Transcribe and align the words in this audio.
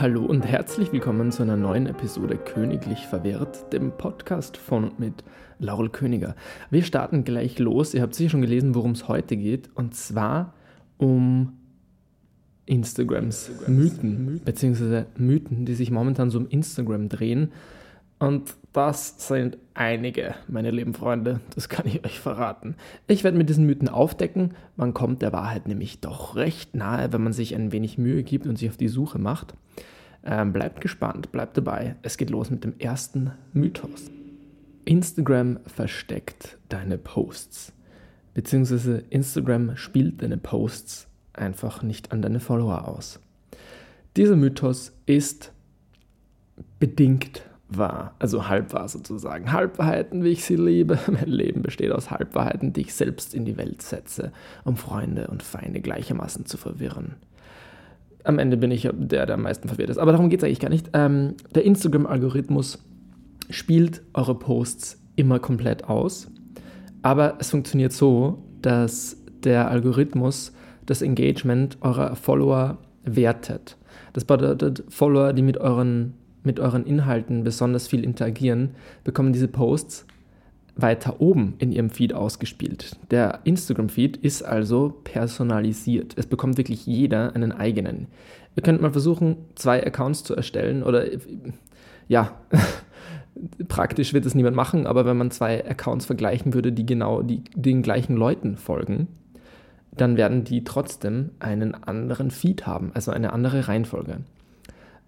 Hallo 0.00 0.24
und 0.24 0.46
herzlich 0.46 0.92
willkommen 0.92 1.32
zu 1.32 1.42
einer 1.42 1.56
neuen 1.56 1.86
Episode 1.86 2.36
Königlich 2.36 3.08
Verwehrt, 3.08 3.72
dem 3.72 3.90
Podcast 3.90 4.56
von 4.56 4.84
und 4.84 5.00
mit 5.00 5.24
Laurel 5.58 5.88
Königer. 5.88 6.36
Wir 6.70 6.84
starten 6.84 7.24
gleich 7.24 7.58
los. 7.58 7.94
Ihr 7.94 8.02
habt 8.02 8.14
sicher 8.14 8.30
schon 8.30 8.42
gelesen, 8.42 8.76
worum 8.76 8.92
es 8.92 9.08
heute 9.08 9.36
geht, 9.36 9.70
und 9.74 9.96
zwar 9.96 10.54
um 10.98 11.54
Instagrams 12.64 13.50
Mythen, 13.66 14.40
beziehungsweise 14.44 15.06
Mythen, 15.16 15.64
die 15.64 15.74
sich 15.74 15.90
momentan 15.90 16.30
so 16.30 16.38
um 16.38 16.46
Instagram 16.46 17.08
drehen. 17.08 17.50
Und 18.20 18.54
das 18.72 19.26
sind 19.26 19.58
einige, 19.74 20.34
meine 20.46 20.70
lieben 20.70 20.94
Freunde, 20.94 21.40
das 21.54 21.68
kann 21.68 21.86
ich 21.86 22.04
euch 22.04 22.20
verraten. 22.20 22.76
Ich 23.06 23.24
werde 23.24 23.38
mit 23.38 23.48
diesen 23.48 23.66
Mythen 23.66 23.88
aufdecken, 23.88 24.54
man 24.76 24.94
kommt 24.94 25.22
der 25.22 25.32
Wahrheit 25.32 25.66
nämlich 25.66 26.00
doch 26.00 26.36
recht 26.36 26.74
nahe, 26.74 27.12
wenn 27.12 27.22
man 27.22 27.32
sich 27.32 27.54
ein 27.54 27.72
wenig 27.72 27.98
Mühe 27.98 28.22
gibt 28.22 28.46
und 28.46 28.56
sich 28.58 28.68
auf 28.68 28.76
die 28.76 28.88
Suche 28.88 29.18
macht. 29.18 29.54
Ähm, 30.24 30.52
bleibt 30.52 30.80
gespannt, 30.80 31.32
bleibt 31.32 31.56
dabei. 31.56 31.96
Es 32.02 32.16
geht 32.16 32.30
los 32.30 32.50
mit 32.50 32.64
dem 32.64 32.78
ersten 32.78 33.32
Mythos. 33.52 34.10
Instagram 34.84 35.60
versteckt 35.66 36.58
deine 36.68 36.98
Posts. 36.98 37.72
Beziehungsweise 38.34 39.04
Instagram 39.10 39.76
spielt 39.76 40.22
deine 40.22 40.36
Posts 40.36 41.08
einfach 41.32 41.82
nicht 41.82 42.12
an 42.12 42.22
deine 42.22 42.40
Follower 42.40 42.88
aus. 42.88 43.20
Dieser 44.16 44.36
Mythos 44.36 44.92
ist 45.06 45.52
bedingt 46.78 47.42
wahr, 47.68 48.14
also 48.18 48.48
halbwahr 48.48 48.88
sozusagen. 48.88 49.52
Halbwahrheiten, 49.52 50.24
wie 50.24 50.30
ich 50.30 50.44
sie 50.44 50.56
liebe. 50.56 50.98
Mein 51.06 51.28
Leben 51.28 51.62
besteht 51.62 51.92
aus 51.92 52.10
Halbwahrheiten, 52.10 52.72
die 52.72 52.82
ich 52.82 52.94
selbst 52.94 53.34
in 53.34 53.44
die 53.44 53.56
Welt 53.56 53.82
setze, 53.82 54.32
um 54.64 54.76
Freunde 54.76 55.28
und 55.28 55.42
Feinde 55.42 55.80
gleichermaßen 55.80 56.46
zu 56.46 56.56
verwirren. 56.56 57.16
Am 58.24 58.38
Ende 58.38 58.56
bin 58.56 58.70
ich 58.70 58.88
der, 58.92 59.26
der 59.26 59.34
am 59.34 59.42
meisten 59.42 59.68
verwirrt 59.68 59.90
ist. 59.90 59.98
Aber 59.98 60.12
darum 60.12 60.28
geht 60.28 60.40
es 60.40 60.44
eigentlich 60.44 60.60
gar 60.60 60.70
nicht. 60.70 60.90
Ähm, 60.92 61.34
der 61.54 61.64
Instagram-Algorithmus 61.64 62.78
spielt 63.50 64.02
eure 64.14 64.38
Posts 64.38 65.00
immer 65.16 65.38
komplett 65.38 65.84
aus. 65.84 66.30
Aber 67.02 67.36
es 67.38 67.50
funktioniert 67.50 67.92
so, 67.92 68.42
dass 68.60 69.16
der 69.44 69.70
Algorithmus 69.70 70.52
das 70.84 71.02
Engagement 71.02 71.78
eurer 71.80 72.16
Follower 72.16 72.78
wertet. 73.04 73.76
Das 74.12 74.24
bedeutet, 74.24 74.84
Follower, 74.88 75.32
die 75.32 75.42
mit 75.42 75.58
euren 75.58 76.14
mit 76.42 76.60
euren 76.60 76.86
Inhalten 76.86 77.44
besonders 77.44 77.88
viel 77.88 78.04
interagieren, 78.04 78.70
bekommen 79.04 79.32
diese 79.32 79.48
Posts 79.48 80.06
weiter 80.78 81.20
oben 81.20 81.54
in 81.58 81.72
ihrem 81.72 81.90
Feed 81.90 82.14
ausgespielt. 82.14 82.96
Der 83.10 83.40
Instagram-Feed 83.44 84.16
ist 84.18 84.42
also 84.42 85.00
personalisiert. 85.02 86.14
Es 86.16 86.26
bekommt 86.26 86.56
wirklich 86.56 86.86
jeder 86.86 87.34
einen 87.34 87.52
eigenen. 87.52 88.06
Ihr 88.54 88.62
könnt 88.62 88.80
mal 88.80 88.92
versuchen, 88.92 89.36
zwei 89.56 89.84
Accounts 89.84 90.22
zu 90.24 90.36
erstellen 90.36 90.82
oder 90.82 91.04
ja, 92.06 92.40
praktisch 93.68 94.14
wird 94.14 94.24
es 94.24 94.34
niemand 94.34 94.56
machen, 94.56 94.86
aber 94.86 95.04
wenn 95.04 95.16
man 95.16 95.30
zwei 95.30 95.68
Accounts 95.68 96.06
vergleichen 96.06 96.54
würde, 96.54 96.72
die 96.72 96.86
genau 96.86 97.22
die, 97.22 97.42
den 97.54 97.82
gleichen 97.82 98.16
Leuten 98.16 98.56
folgen, 98.56 99.08
dann 99.96 100.16
werden 100.16 100.44
die 100.44 100.64
trotzdem 100.64 101.30
einen 101.40 101.74
anderen 101.74 102.30
Feed 102.30 102.66
haben, 102.66 102.92
also 102.94 103.10
eine 103.10 103.32
andere 103.32 103.68
Reihenfolge. 103.68 104.18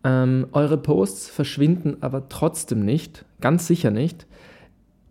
Ähm, 0.02 0.46
eure 0.52 0.78
Posts 0.78 1.28
verschwinden 1.28 1.98
aber 2.00 2.28
trotzdem 2.28 2.84
nicht, 2.84 3.24
ganz 3.40 3.66
sicher 3.66 3.90
nicht. 3.90 4.26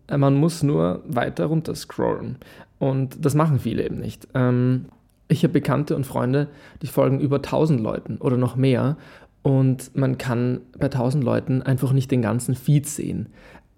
Äh, 0.08 0.18
man 0.18 0.34
muss 0.34 0.62
nur 0.62 1.02
weiter 1.06 1.46
runter 1.46 1.74
scrollen. 1.74 2.38
Und 2.78 3.24
das 3.24 3.34
machen 3.34 3.60
viele 3.60 3.84
eben 3.84 3.98
nicht. 3.98 4.28
Ähm, 4.34 4.86
ich 5.28 5.44
habe 5.44 5.52
Bekannte 5.52 5.94
und 5.94 6.06
Freunde, 6.06 6.48
die 6.82 6.88
folgen 6.88 7.20
über 7.20 7.36
1000 7.36 7.80
Leuten 7.80 8.16
oder 8.18 8.36
noch 8.36 8.56
mehr. 8.56 8.96
Und 9.42 9.96
man 9.96 10.18
kann 10.18 10.60
bei 10.78 10.86
1000 10.86 11.22
Leuten 11.22 11.62
einfach 11.62 11.92
nicht 11.92 12.10
den 12.10 12.22
ganzen 12.22 12.54
Feed 12.54 12.86
sehen. 12.86 13.28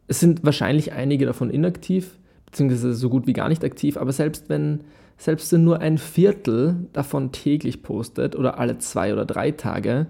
Es 0.08 0.18
sind 0.18 0.44
wahrscheinlich 0.44 0.92
einige 0.92 1.26
davon 1.26 1.50
inaktiv, 1.50 2.18
beziehungsweise 2.46 2.94
so 2.94 3.08
gut 3.08 3.26
wie 3.26 3.32
gar 3.32 3.48
nicht 3.48 3.64
aktiv, 3.64 3.96
aber 3.96 4.12
selbst 4.12 4.48
wenn, 4.48 4.80
selbst 5.18 5.52
wenn 5.52 5.64
nur 5.64 5.80
ein 5.80 5.98
Viertel 5.98 6.88
davon 6.92 7.32
täglich 7.32 7.82
postet 7.82 8.34
oder 8.34 8.58
alle 8.58 8.78
zwei 8.78 9.12
oder 9.12 9.24
drei 9.24 9.52
Tage, 9.52 10.06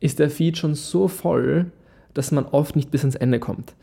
ist 0.00 0.18
der 0.18 0.30
Feed 0.30 0.58
schon 0.58 0.74
so 0.74 1.08
voll, 1.08 1.70
dass 2.14 2.32
man 2.32 2.46
oft 2.46 2.76
nicht 2.76 2.90
bis 2.90 3.02
ans 3.02 3.14
Ende 3.14 3.38
kommt. 3.38 3.74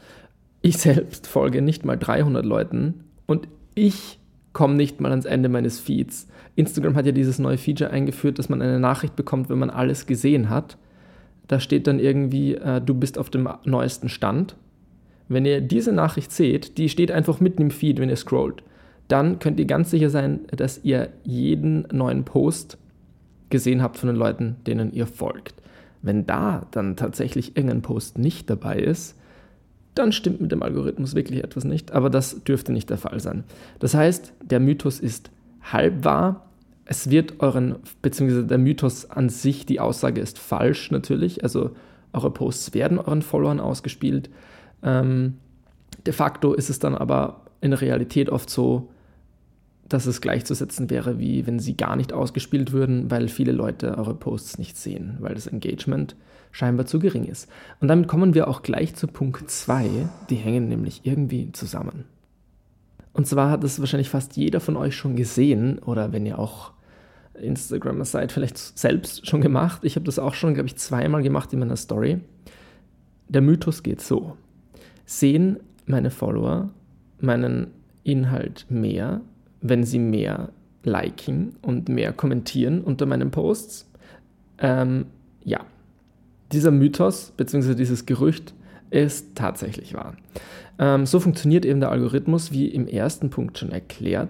Ich 0.62 0.78
selbst 0.78 1.28
folge 1.28 1.62
nicht 1.62 1.86
mal 1.86 1.98
300 1.98 2.46
Leuten 2.46 3.06
und 3.26 3.48
ich 3.76 4.20
komme 4.54 4.74
nicht 4.74 5.00
mal 5.00 5.12
ans 5.12 5.26
Ende 5.26 5.50
meines 5.50 5.80
Feeds. 5.80 6.28
Instagram 6.56 6.96
hat 6.96 7.06
ja 7.06 7.12
dieses 7.12 7.38
neue 7.38 7.60
Feature 7.60 7.92
eingeführt, 7.92 8.40
dass 8.40 8.50
man 8.50 8.62
eine 8.62 8.80
Nachricht 8.80 9.16
bekommt, 9.16 9.50
wenn 9.50 9.60
man 9.60 9.70
alles 9.70 10.08
gesehen 10.08 10.50
hat. 10.50 10.78
Da 11.48 11.60
steht 11.60 11.86
dann 11.86 12.00
irgendwie, 12.00 12.56
äh, 12.56 12.82
du 12.82 12.96
bist 12.96 13.20
auf 13.20 13.30
dem 13.30 13.48
neuesten 13.64 14.10
Stand. 14.10 14.56
Wenn 15.30 15.46
ihr 15.46 15.62
diese 15.62 15.92
Nachricht 15.92 16.32
seht, 16.32 16.78
die 16.78 16.90
steht 16.90 17.12
einfach 17.12 17.40
mitten 17.40 17.62
im 17.62 17.72
Feed, 17.72 18.00
wenn 18.00 18.10
ihr 18.10 18.16
scrollt, 18.16 18.64
dann 19.08 19.40
könnt 19.40 19.60
ihr 19.60 19.66
ganz 19.66 19.92
sicher 19.92 20.10
sein, 20.10 20.42
dass 20.52 20.84
ihr 20.84 21.10
jeden 21.24 21.88
neuen 21.92 22.26
Post 22.26 22.78
gesehen 23.50 23.82
habt 23.82 23.98
von 23.98 24.08
den 24.08 24.16
Leuten, 24.16 24.58
denen 24.66 24.92
ihr 24.92 25.08
folgt. 25.08 25.54
Wenn 26.02 26.26
da 26.26 26.68
dann 26.72 26.96
tatsächlich 26.96 27.58
irgendein 27.58 27.82
Post 27.82 28.18
nicht 28.18 28.50
dabei 28.50 28.78
ist, 28.78 29.16
dann 29.96 30.12
stimmt 30.12 30.42
mit 30.42 30.52
dem 30.52 30.62
Algorithmus 30.62 31.16
wirklich 31.16 31.44
etwas 31.44 31.64
nicht, 31.64 31.92
aber 31.92 32.10
das 32.10 32.44
dürfte 32.44 32.72
nicht 32.72 32.90
der 32.90 32.98
Fall 32.98 33.20
sein. 33.20 33.44
Das 33.80 33.96
heißt, 33.96 34.34
der 34.44 34.60
Mythos 34.60 35.00
ist 35.00 35.32
halb 35.64 36.04
wahr, 36.04 36.48
es 36.86 37.10
wird 37.10 37.42
euren, 37.42 37.76
beziehungsweise 38.02 38.46
der 38.46 38.58
Mythos 38.58 39.10
an 39.10 39.30
sich, 39.30 39.66
die 39.66 39.80
Aussage 39.80 40.22
ist 40.22 40.40
falsch 40.40 40.92
natürlich, 40.92 41.44
also 41.44 41.72
eure 42.14 42.32
Posts 42.32 42.74
werden 42.74 42.98
euren 42.98 43.22
Followern 43.22 43.60
ausgespielt. 43.60 44.30
Ähm, 44.84 45.36
de 46.06 46.14
facto 46.14 46.54
ist 46.54 46.70
es 46.70 46.80
dann 46.80 46.96
aber 46.96 47.42
in 47.60 47.72
der 47.72 47.82
Realität 47.82 48.30
oft 48.30 48.50
so, 48.50 48.90
dass 49.90 50.06
es 50.06 50.22
gleichzusetzen 50.22 50.90
wäre, 50.90 51.20
wie 51.20 51.48
wenn 51.48 51.60
sie 51.60 51.78
gar 51.78 51.96
nicht 51.96 52.14
ausgespielt 52.14 52.72
würden, 52.72 53.10
weil 53.10 53.28
viele 53.28 53.52
Leute 53.52 53.98
eure 53.98 54.16
Posts 54.16 54.58
nicht 54.58 54.78
sehen, 54.78 55.18
weil 55.20 55.36
das 55.36 55.48
Engagement 55.48 56.16
scheinbar 56.52 56.86
zu 56.86 57.00
gering 57.00 57.26
ist. 57.26 57.50
Und 57.80 57.88
damit 57.88 58.08
kommen 58.08 58.34
wir 58.34 58.48
auch 58.48 58.64
gleich 58.64 58.96
zu 58.96 59.08
Punkt 59.08 59.50
2, 59.50 60.10
die 60.30 60.36
hängen 60.36 60.68
nämlich 60.68 61.02
irgendwie 61.04 61.52
zusammen. 61.52 62.06
Und 63.14 63.28
zwar 63.28 63.50
hat 63.50 63.64
es 63.64 63.80
wahrscheinlich 63.80 64.10
fast 64.10 64.38
jeder 64.38 64.60
von 64.60 64.76
euch 64.76 64.96
schon 64.96 65.16
gesehen, 65.16 65.80
oder 65.80 66.12
wenn 66.14 66.26
ihr 66.26 66.38
auch 66.38 66.72
Instagramer 67.34 68.06
seid, 68.06 68.32
vielleicht 68.32 68.58
selbst 68.58 69.28
schon 69.28 69.42
gemacht. 69.42 69.84
Ich 69.84 69.96
habe 69.96 70.06
das 70.06 70.20
auch 70.20 70.34
schon, 70.34 70.54
glaube 70.54 70.68
ich, 70.68 70.76
zweimal 70.76 71.24
gemacht 71.24 71.54
in 71.54 71.60
meiner 71.60 71.76
Story. 71.76 72.20
Der 73.28 73.42
Mythos 73.42 73.84
geht 73.84 74.02
so. 74.02 74.38
Sehen 75.06 75.60
meine 75.86 76.12
Follower 76.12 76.70
meinen 77.20 77.72
Inhalt 78.04 78.66
mehr 78.70 79.22
wenn 79.62 79.84
sie 79.84 80.00
mehr 80.00 80.50
liken 80.84 81.56
und 81.62 81.90
mehr 81.90 82.14
kommentieren 82.14 82.82
unter 82.82 83.06
meinen 83.06 83.32
Posts. 83.32 83.90
Ähm, 84.60 85.06
ja, 85.44 85.62
dieser 86.52 86.72
Mythos 86.72 87.34
bzw. 87.36 87.76
dieses 87.76 88.06
Gerücht 88.06 88.54
ist 88.90 89.36
tatsächlich 89.36 89.94
wahr. 89.94 90.16
Ähm, 90.80 91.06
so 91.06 91.20
funktioniert 91.20 91.66
eben 91.66 91.80
der 91.80 91.92
Algorithmus, 91.92 92.52
wie 92.52 92.68
im 92.68 92.88
ersten 92.88 93.30
Punkt 93.30 93.58
schon 93.58 93.72
erklärt. 93.72 94.30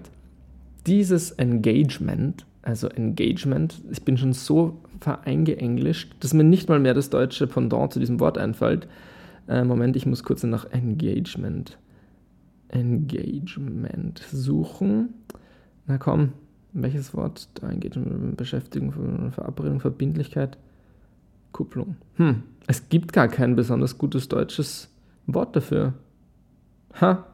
Dieses 0.87 1.31
Engagement, 1.31 2.45
also 2.61 2.87
Engagement, 2.87 3.81
ich 3.91 4.01
bin 4.03 4.17
schon 4.17 4.33
so 4.33 4.77
vereingeenglischt, 5.01 6.15
dass 6.21 6.33
mir 6.33 6.43
nicht 6.43 6.69
mal 6.69 6.79
mehr 6.79 6.93
das 6.93 7.09
deutsche 7.09 7.45
Pendant 7.45 7.93
zu 7.93 7.99
diesem 7.99 8.19
Wort 8.19 8.37
einfällt. 8.37 8.87
Äh, 9.47 9.63
Moment, 9.63 9.95
ich 9.95 10.05
muss 10.05 10.23
kurz 10.23 10.43
nach 10.43 10.71
Engagement 10.71 11.77
Engagement 12.79 14.19
suchen. 14.31 15.09
Na 15.85 15.97
komm, 15.97 16.33
welches 16.73 17.13
Wort? 17.13 17.49
Da 17.55 17.69
Engagement, 17.69 18.37
Beschäftigung, 18.37 19.31
Verabredung, 19.31 19.79
Verbindlichkeit, 19.79 20.57
Kupplung. 21.51 21.95
Hm, 22.15 22.43
es 22.67 22.89
gibt 22.89 23.13
gar 23.13 23.27
kein 23.27 23.55
besonders 23.55 23.97
gutes 23.97 24.29
deutsches 24.29 24.89
Wort 25.25 25.55
dafür. 25.55 25.93
Ha, 27.01 27.25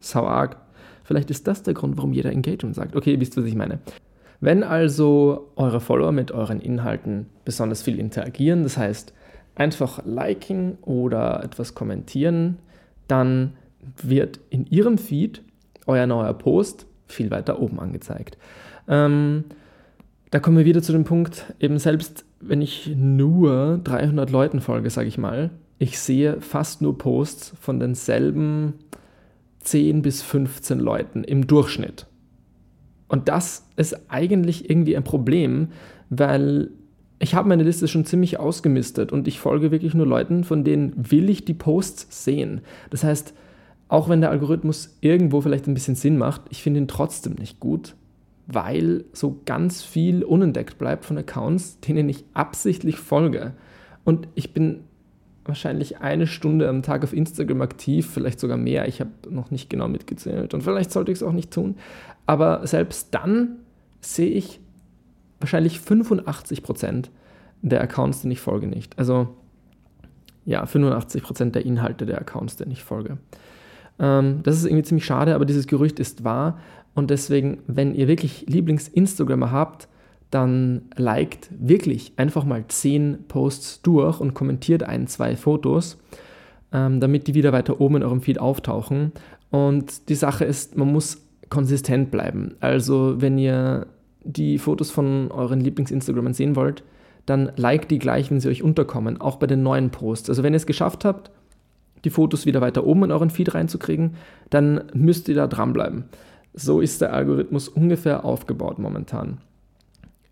sau 0.00 0.26
arg. 0.26 0.56
Vielleicht 1.04 1.30
ist 1.30 1.46
das 1.46 1.62
der 1.62 1.74
Grund, 1.74 1.96
warum 1.96 2.12
jeder 2.12 2.30
Engagement 2.30 2.76
sagt. 2.76 2.94
Okay, 2.94 3.12
ihr 3.14 3.20
wisst, 3.20 3.36
was 3.36 3.44
ich 3.44 3.54
meine. 3.54 3.80
Wenn 4.40 4.62
also 4.62 5.50
eure 5.56 5.80
Follower 5.80 6.12
mit 6.12 6.32
euren 6.32 6.60
Inhalten 6.60 7.26
besonders 7.44 7.82
viel 7.82 7.98
interagieren, 7.98 8.62
das 8.62 8.76
heißt 8.78 9.12
einfach 9.54 10.04
liken 10.06 10.78
oder 10.82 11.44
etwas 11.44 11.74
kommentieren, 11.74 12.58
dann 13.08 13.54
wird 14.02 14.40
in 14.50 14.66
Ihrem 14.66 14.98
Feed 14.98 15.42
euer 15.86 16.06
neuer 16.06 16.34
Post 16.34 16.86
viel 17.06 17.30
weiter 17.30 17.60
oben 17.60 17.80
angezeigt. 17.80 18.38
Ähm, 18.88 19.44
da 20.30 20.38
kommen 20.38 20.56
wir 20.56 20.64
wieder 20.64 20.82
zu 20.82 20.92
dem 20.92 21.04
Punkt, 21.04 21.52
eben 21.58 21.78
selbst 21.78 22.24
wenn 22.40 22.62
ich 22.62 22.92
nur 22.96 23.80
300 23.84 24.30
Leuten 24.30 24.60
folge, 24.60 24.90
sage 24.90 25.08
ich 25.08 25.18
mal, 25.18 25.50
ich 25.78 25.98
sehe 25.98 26.40
fast 26.40 26.82
nur 26.82 26.96
Posts 26.98 27.54
von 27.60 27.80
denselben 27.80 28.74
10 29.60 30.02
bis 30.02 30.22
15 30.22 30.78
Leuten 30.78 31.24
im 31.24 31.46
Durchschnitt. 31.46 32.06
Und 33.08 33.28
das 33.28 33.66
ist 33.76 34.10
eigentlich 34.10 34.70
irgendwie 34.70 34.96
ein 34.96 35.04
Problem, 35.04 35.68
weil 36.10 36.70
ich 37.18 37.34
habe 37.34 37.48
meine 37.48 37.64
Liste 37.64 37.88
schon 37.88 38.04
ziemlich 38.04 38.38
ausgemistet 38.38 39.12
und 39.12 39.28
ich 39.28 39.40
folge 39.40 39.70
wirklich 39.70 39.94
nur 39.94 40.06
Leuten, 40.06 40.44
von 40.44 40.64
denen 40.64 40.92
will 40.96 41.28
ich 41.28 41.44
die 41.44 41.54
Posts 41.54 42.24
sehen. 42.24 42.62
Das 42.90 43.04
heißt, 43.04 43.34
auch 43.90 44.08
wenn 44.08 44.20
der 44.20 44.30
Algorithmus 44.30 44.96
irgendwo 45.00 45.40
vielleicht 45.40 45.66
ein 45.66 45.74
bisschen 45.74 45.96
Sinn 45.96 46.16
macht, 46.16 46.42
ich 46.48 46.62
finde 46.62 46.78
ihn 46.80 46.86
trotzdem 46.86 47.34
nicht 47.34 47.58
gut, 47.58 47.96
weil 48.46 49.04
so 49.12 49.40
ganz 49.46 49.82
viel 49.82 50.22
unentdeckt 50.22 50.78
bleibt 50.78 51.04
von 51.04 51.18
Accounts, 51.18 51.80
denen 51.80 52.08
ich 52.08 52.24
absichtlich 52.32 52.96
folge. 52.96 53.52
Und 54.04 54.28
ich 54.36 54.54
bin 54.54 54.84
wahrscheinlich 55.44 55.98
eine 55.98 56.28
Stunde 56.28 56.68
am 56.68 56.82
Tag 56.82 57.02
auf 57.02 57.12
Instagram 57.12 57.62
aktiv, 57.62 58.08
vielleicht 58.08 58.38
sogar 58.38 58.56
mehr. 58.56 58.86
Ich 58.86 59.00
habe 59.00 59.10
noch 59.28 59.50
nicht 59.50 59.68
genau 59.68 59.88
mitgezählt 59.88 60.54
und 60.54 60.62
vielleicht 60.62 60.92
sollte 60.92 61.10
ich 61.10 61.18
es 61.18 61.24
auch 61.24 61.32
nicht 61.32 61.50
tun. 61.50 61.74
Aber 62.26 62.64
selbst 62.68 63.08
dann 63.12 63.56
sehe 64.00 64.30
ich 64.30 64.60
wahrscheinlich 65.40 65.80
85 65.80 66.62
Prozent 66.62 67.10
der 67.60 67.80
Accounts, 67.80 68.22
denen 68.22 68.30
ich 68.30 68.40
folge, 68.40 68.68
nicht. 68.68 68.96
Also 69.00 69.34
ja, 70.44 70.64
85 70.64 71.24
Prozent 71.24 71.54
der 71.56 71.66
Inhalte 71.66 72.06
der 72.06 72.20
Accounts, 72.20 72.54
denen 72.54 72.70
ich 72.70 72.84
folge. 72.84 73.18
Ähm, 74.00 74.40
das 74.42 74.56
ist 74.56 74.64
irgendwie 74.64 74.82
ziemlich 74.82 75.04
schade, 75.04 75.34
aber 75.34 75.44
dieses 75.44 75.66
Gerücht 75.66 76.00
ist 76.00 76.24
wahr. 76.24 76.58
Und 76.94 77.10
deswegen, 77.10 77.58
wenn 77.66 77.94
ihr 77.94 78.08
wirklich 78.08 78.46
Lieblings-Instagrammer 78.48 79.52
habt, 79.52 79.88
dann 80.30 80.82
liked 80.96 81.50
wirklich 81.58 82.12
einfach 82.16 82.44
mal 82.44 82.64
10 82.66 83.24
Posts 83.28 83.82
durch 83.82 84.20
und 84.20 84.34
kommentiert 84.34 84.82
ein, 84.82 85.06
zwei 85.06 85.36
Fotos, 85.36 85.98
ähm, 86.72 87.00
damit 87.00 87.26
die 87.26 87.34
wieder 87.34 87.52
weiter 87.52 87.80
oben 87.80 87.96
in 87.96 88.02
eurem 88.02 88.20
Feed 88.22 88.38
auftauchen. 88.40 89.12
Und 89.50 90.08
die 90.08 90.14
Sache 90.14 90.44
ist, 90.44 90.76
man 90.76 90.92
muss 90.92 91.18
konsistent 91.48 92.10
bleiben. 92.10 92.54
Also 92.60 93.20
wenn 93.20 93.38
ihr 93.38 93.88
die 94.22 94.58
Fotos 94.58 94.90
von 94.90 95.30
euren 95.32 95.60
Lieblings-Instagrammern 95.60 96.34
sehen 96.34 96.54
wollt, 96.54 96.84
dann 97.26 97.52
liked 97.56 97.90
die 97.90 97.98
gleich, 97.98 98.30
wenn 98.30 98.40
sie 98.40 98.48
euch 98.48 98.62
unterkommen, 98.62 99.20
auch 99.20 99.36
bei 99.36 99.46
den 99.46 99.62
neuen 99.62 99.90
Posts. 99.90 100.30
Also 100.30 100.42
wenn 100.42 100.52
ihr 100.52 100.58
es 100.58 100.66
geschafft 100.66 101.04
habt, 101.04 101.30
die 102.04 102.10
Fotos 102.10 102.46
wieder 102.46 102.60
weiter 102.60 102.86
oben 102.86 103.04
in 103.04 103.12
euren 103.12 103.30
Feed 103.30 103.54
reinzukriegen, 103.54 104.16
dann 104.50 104.84
müsst 104.94 105.28
ihr 105.28 105.34
da 105.34 105.46
dranbleiben. 105.46 106.04
So 106.54 106.80
ist 106.80 107.00
der 107.00 107.12
Algorithmus 107.12 107.68
ungefähr 107.68 108.24
aufgebaut 108.24 108.78
momentan. 108.78 109.38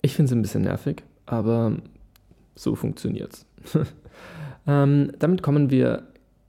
Ich 0.03 0.15
finde 0.15 0.31
es 0.31 0.37
ein 0.37 0.43
bisschen 0.43 0.63
nervig, 0.63 1.03
aber 1.27 1.77
so 2.55 2.75
funktioniert 2.75 3.33
es. 3.35 3.47
ähm, 4.67 5.13
damit 5.19 5.43
kommen 5.43 5.71
wir 5.71 6.05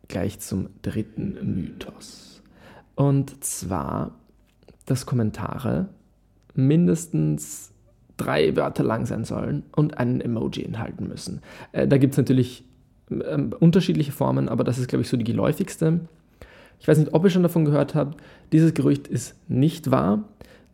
gleich 0.08 0.40
zum 0.40 0.70
dritten 0.82 1.38
Mythos. 1.56 2.42
Und 2.96 3.44
zwar, 3.44 4.12
dass 4.86 5.06
Kommentare 5.06 5.90
mindestens 6.56 7.72
drei 8.18 8.56
Wörter 8.56 8.84
lang 8.84 9.06
sein 9.06 9.24
sollen 9.24 9.64
und 9.76 9.98
einen 9.98 10.20
Emoji 10.20 10.64
enthalten 10.64 11.08
müssen. 11.08 11.42
Äh, 11.72 11.88
da 11.88 11.98
gibt 11.98 12.14
es 12.14 12.18
natürlich 12.18 12.66
äh, 13.10 13.38
unterschiedliche 13.60 14.12
Formen, 14.12 14.50
aber 14.50 14.64
das 14.64 14.78
ist, 14.78 14.88
glaube 14.88 15.04
ich, 15.04 15.10
so 15.10 15.18
die 15.18 15.24
geläufigste. 15.24 16.02
Ich 16.80 16.88
weiß 16.88 16.98
nicht, 16.98 17.14
ob 17.14 17.24
ihr 17.24 17.30
schon 17.30 17.44
davon 17.44 17.66
gehört 17.66 17.96
habt. 17.96 18.22
Dieses 18.52 18.74
Gerücht 18.74 19.08
ist 19.08 19.36
nicht 19.50 19.92
wahr. 19.92 20.24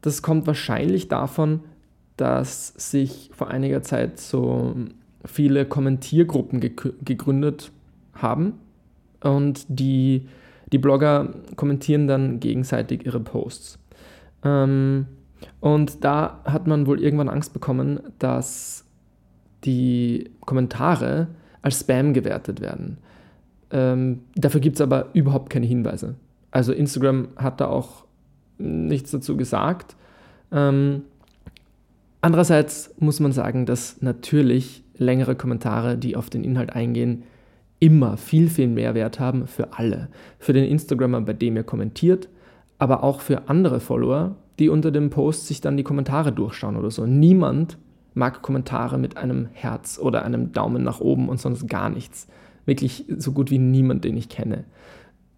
Das 0.02 0.22
kommt 0.22 0.46
wahrscheinlich 0.46 1.08
davon, 1.08 1.62
dass 2.18 2.68
sich 2.78 3.32
vor 3.34 3.50
einiger 3.50 3.82
Zeit 3.82 4.20
so 4.20 4.76
viele 5.26 5.66
Kommentiergruppen 5.66 6.60
gegründet 6.60 7.72
haben 8.14 8.54
und 9.22 9.66
die, 9.68 10.28
die 10.72 10.78
Blogger 10.78 11.34
kommentieren 11.56 12.08
dann 12.08 12.40
gegenseitig 12.40 13.06
ihre 13.06 13.20
Posts. 13.20 13.80
Ähm, 14.44 15.08
und 15.60 16.04
da 16.04 16.42
hat 16.46 16.68
man 16.68 16.86
wohl 16.86 17.02
irgendwann 17.02 17.30
Angst 17.30 17.54
bekommen, 17.54 18.00
dass 18.20 18.86
die 19.64 20.30
Kommentare 20.42 21.28
als 21.66 21.80
Spam 21.80 22.14
gewertet 22.14 22.62
werden. 22.62 22.98
Ähm, 23.72 24.20
dafür 24.36 24.62
gibt 24.62 24.76
es 24.76 24.82
aber 24.82 25.08
überhaupt 25.14 25.50
keine 25.50 25.66
Hinweise. 25.66 26.14
Also 26.52 26.72
Instagram 26.72 27.30
hat 27.38 27.60
da 27.60 27.68
auch 27.68 28.06
nichts 28.60 29.10
dazu 29.10 29.36
gesagt. 29.36 29.96
Ähm, 30.52 31.02
andererseits 32.22 32.94
muss 33.00 33.20
man 33.20 33.32
sagen, 33.32 33.66
dass 33.66 34.00
natürlich 34.04 34.84
längere 34.96 35.36
Kommentare, 35.36 35.98
die 35.98 36.16
auf 36.16 36.30
den 36.30 36.44
Inhalt 36.44 36.72
eingehen, 36.72 37.24
immer 37.80 38.16
viel, 38.16 38.48
viel 38.48 38.68
mehr 38.68 38.94
Wert 38.94 39.20
haben 39.20 39.48
für 39.48 39.74
alle. 39.74 40.10
Für 40.38 40.54
den 40.54 40.66
Instagrammer, 40.66 41.22
bei 41.22 41.34
dem 41.34 41.56
ihr 41.56 41.64
kommentiert, 41.64 42.30
aber 42.78 43.04
auch 43.04 43.22
für 43.22 43.50
andere 43.50 43.80
Follower, 43.80 44.36
die 44.60 44.70
unter 44.70 44.92
dem 44.92 45.10
Post 45.10 45.48
sich 45.48 45.62
dann 45.62 45.78
die 45.78 45.84
Kommentare 45.84 46.32
durchschauen 46.32 46.78
oder 46.78 46.92
so. 46.92 47.08
Niemand 47.08 47.80
mag 48.16 48.42
Kommentare 48.42 48.98
mit 48.98 49.18
einem 49.18 49.50
Herz 49.52 50.00
oder 50.00 50.24
einem 50.26 50.52
Daumen 50.52 50.84
nach 50.84 51.00
oben 51.00 51.30
und 51.30 51.40
sonst 51.40 51.68
gar 51.68 51.90
nichts. 51.90 52.28
Wirklich 52.66 53.06
so 53.18 53.32
gut 53.32 53.52
wie 53.52 53.60
niemand, 53.60 54.04
den 54.04 54.18
ich 54.18 54.30
kenne. 54.30 54.64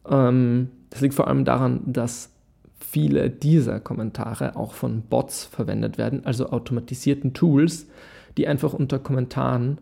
Ähm, 0.08 0.70
das 0.90 1.02
liegt 1.02 1.16
vor 1.16 1.28
allem 1.28 1.44
daran, 1.44 1.82
dass 1.86 2.32
viele 2.80 3.30
dieser 3.30 3.80
Kommentare 3.80 4.56
auch 4.56 4.74
von 4.74 5.02
Bots 5.02 5.44
verwendet 5.44 5.98
werden, 5.98 6.26
also 6.26 6.50
automatisierten 6.52 7.34
Tools, 7.34 7.88
die 8.38 8.48
einfach 8.48 8.74
unter 8.74 9.00
Kommentaren, 9.00 9.80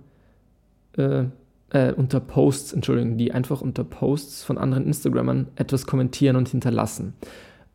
äh, 0.97 1.25
äh, 1.69 1.91
unter 1.93 2.21
Posts, 2.21 2.73
Entschuldigung, 2.73 3.17
die 3.17 3.33
einfach 3.33 3.61
unter 3.61 3.83
Posts 3.83 4.43
von 4.43 4.57
anderen 4.57 4.85
Instagrammern 4.85 5.47
etwas 5.55 5.85
kommentieren 5.85 6.37
und 6.37 6.47
hinterlassen. 6.49 7.13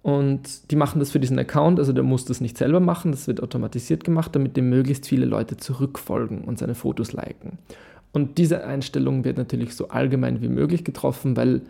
Und 0.02 0.70
die 0.70 0.76
machen 0.76 0.99
das 0.99 1.11
für 1.11 1.20
diesen 1.20 1.38
Account, 1.38 1.79
also 1.79 1.93
der 1.93 2.05
muss 2.05 2.25
das 2.25 2.41
nicht 2.41 2.56
selber 2.56 2.81
machen, 2.81 3.12
das 3.12 3.26
wird 3.26 3.43
automatisiert 3.43 4.02
gemacht, 4.02 4.35
damit 4.35 4.56
dem 4.56 4.70
möglichst 4.70 5.06
viele 5.06 5.26
Leute 5.26 5.58
zurückfolgen 5.58 6.43
und 6.44 6.58
seine 6.58 6.75
Fotos 6.75 7.12
liken. 7.12 7.58
Und 8.12 8.38
diese 8.38 8.64
Einstellung 8.64 9.25
wird 9.25 9.37
natürlich 9.37 9.75
so 9.75 9.88
allgemein 9.88 10.41
wie 10.41 10.49
möglich 10.49 10.85
getroffen, 10.85 11.37
weil 11.37 11.62